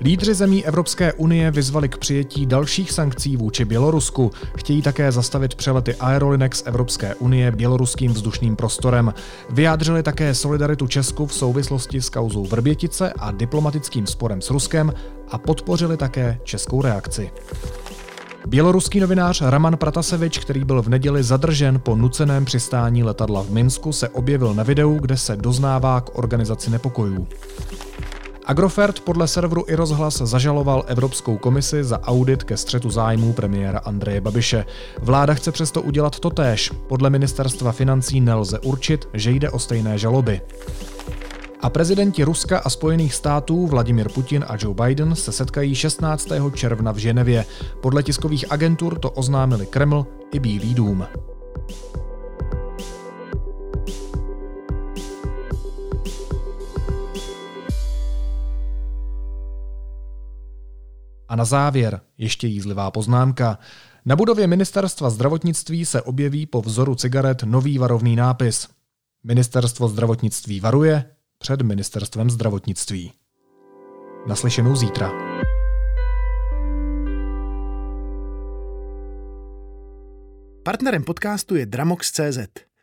Lídři 0.00 0.34
zemí 0.34 0.64
Evropské 0.64 1.12
unie 1.12 1.50
vyzvali 1.50 1.88
k 1.88 1.96
přijetí 1.96 2.46
dalších 2.46 2.92
sankcí 2.92 3.36
vůči 3.36 3.64
Bělorusku. 3.64 4.30
Chtějí 4.56 4.82
také 4.82 5.12
zastavit 5.12 5.54
přelety 5.54 5.94
aerolinek 5.94 6.54
z 6.54 6.62
Evropské 6.66 7.14
unie 7.14 7.50
běloruským 7.50 8.12
vzdušným 8.12 8.56
prostorem. 8.56 9.14
Vyjádřili 9.50 10.02
také 10.02 10.34
solidaritu 10.34 10.86
Česku 10.86 11.26
v 11.26 11.34
souvislosti 11.34 12.02
s 12.02 12.08
kauzou 12.08 12.44
Vrbětice 12.44 13.12
a 13.12 13.30
diplomatickým 13.30 14.06
sporem 14.06 14.42
s 14.42 14.50
Ruskem 14.50 14.92
a 15.30 15.38
podpořili 15.38 15.96
také 15.96 16.38
českou 16.44 16.82
reakci. 16.82 17.30
Běloruský 18.46 19.00
novinář 19.00 19.42
Raman 19.42 19.76
Pratasevič, 19.76 20.38
který 20.38 20.64
byl 20.64 20.82
v 20.82 20.88
neděli 20.88 21.22
zadržen 21.22 21.80
po 21.80 21.96
nuceném 21.96 22.44
přistání 22.44 23.02
letadla 23.02 23.42
v 23.42 23.50
Minsku, 23.50 23.92
se 23.92 24.08
objevil 24.08 24.54
na 24.54 24.62
videu, 24.62 24.98
kde 24.98 25.16
se 25.16 25.36
doznává 25.36 26.00
k 26.00 26.18
organizaci 26.18 26.70
nepokojů. 26.70 27.26
Agrofert 28.46 29.00
podle 29.00 29.28
serveru 29.28 29.64
i 29.68 29.74
rozhlas 29.74 30.16
zažaloval 30.16 30.84
Evropskou 30.86 31.36
komisi 31.36 31.84
za 31.84 32.00
audit 32.00 32.44
ke 32.44 32.56
střetu 32.56 32.90
zájmů 32.90 33.32
premiéra 33.32 33.78
Andreje 33.78 34.20
Babiše. 34.20 34.64
Vláda 35.02 35.34
chce 35.34 35.52
přesto 35.52 35.82
udělat 35.82 36.20
totéž. 36.20 36.70
Podle 36.88 37.10
ministerstva 37.10 37.72
financí 37.72 38.20
nelze 38.20 38.58
určit, 38.58 39.08
že 39.14 39.30
jde 39.30 39.50
o 39.50 39.58
stejné 39.58 39.98
žaloby. 39.98 40.40
A 41.62 41.70
prezidenti 41.70 42.24
Ruska 42.24 42.58
a 42.58 42.70
Spojených 42.70 43.14
států 43.14 43.66
Vladimir 43.66 44.08
Putin 44.08 44.44
a 44.48 44.56
Joe 44.60 44.74
Biden 44.74 45.14
se 45.14 45.32
setkají 45.32 45.74
16. 45.74 46.28
června 46.54 46.92
v 46.92 46.96
Ženevě. 46.96 47.44
Podle 47.82 48.02
tiskových 48.02 48.52
agentur 48.52 48.98
to 48.98 49.10
oznámili 49.10 49.66
Kreml 49.66 50.06
i 50.32 50.40
Bílý 50.40 50.74
dům. 50.74 51.06
A 61.28 61.36
na 61.36 61.44
závěr 61.44 62.00
ještě 62.18 62.46
jízlivá 62.46 62.90
poznámka. 62.90 63.58
Na 64.04 64.16
budově 64.16 64.46
ministerstva 64.46 65.10
zdravotnictví 65.10 65.84
se 65.84 66.02
objeví 66.02 66.46
po 66.46 66.62
vzoru 66.62 66.94
cigaret 66.94 67.42
nový 67.42 67.78
varovný 67.78 68.16
nápis. 68.16 68.68
Ministerstvo 69.24 69.88
zdravotnictví 69.88 70.60
varuje 70.60 71.04
před 71.42 71.62
ministerstvem 71.62 72.30
zdravotnictví. 72.30 73.12
Naslyšenou 74.26 74.76
zítra. 74.76 75.10
Partnerem 80.64 81.04
podcastu 81.04 81.56
je 81.56 81.66
Dramox.cz. 81.66 82.38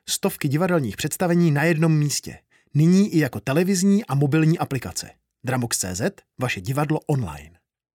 Stovky 0.09 0.47
divadelních 0.47 0.97
představení 0.97 1.51
na 1.51 1.63
jednom 1.63 1.97
místě. 1.97 2.37
Nyní 2.73 3.15
i 3.15 3.19
jako 3.19 3.39
televizní 3.39 4.05
a 4.05 4.15
mobilní 4.15 4.59
aplikace. 4.59 5.09
Dramox.cz, 5.43 6.01
vaše 6.39 6.61
divadlo 6.61 6.99
online. 7.07 7.58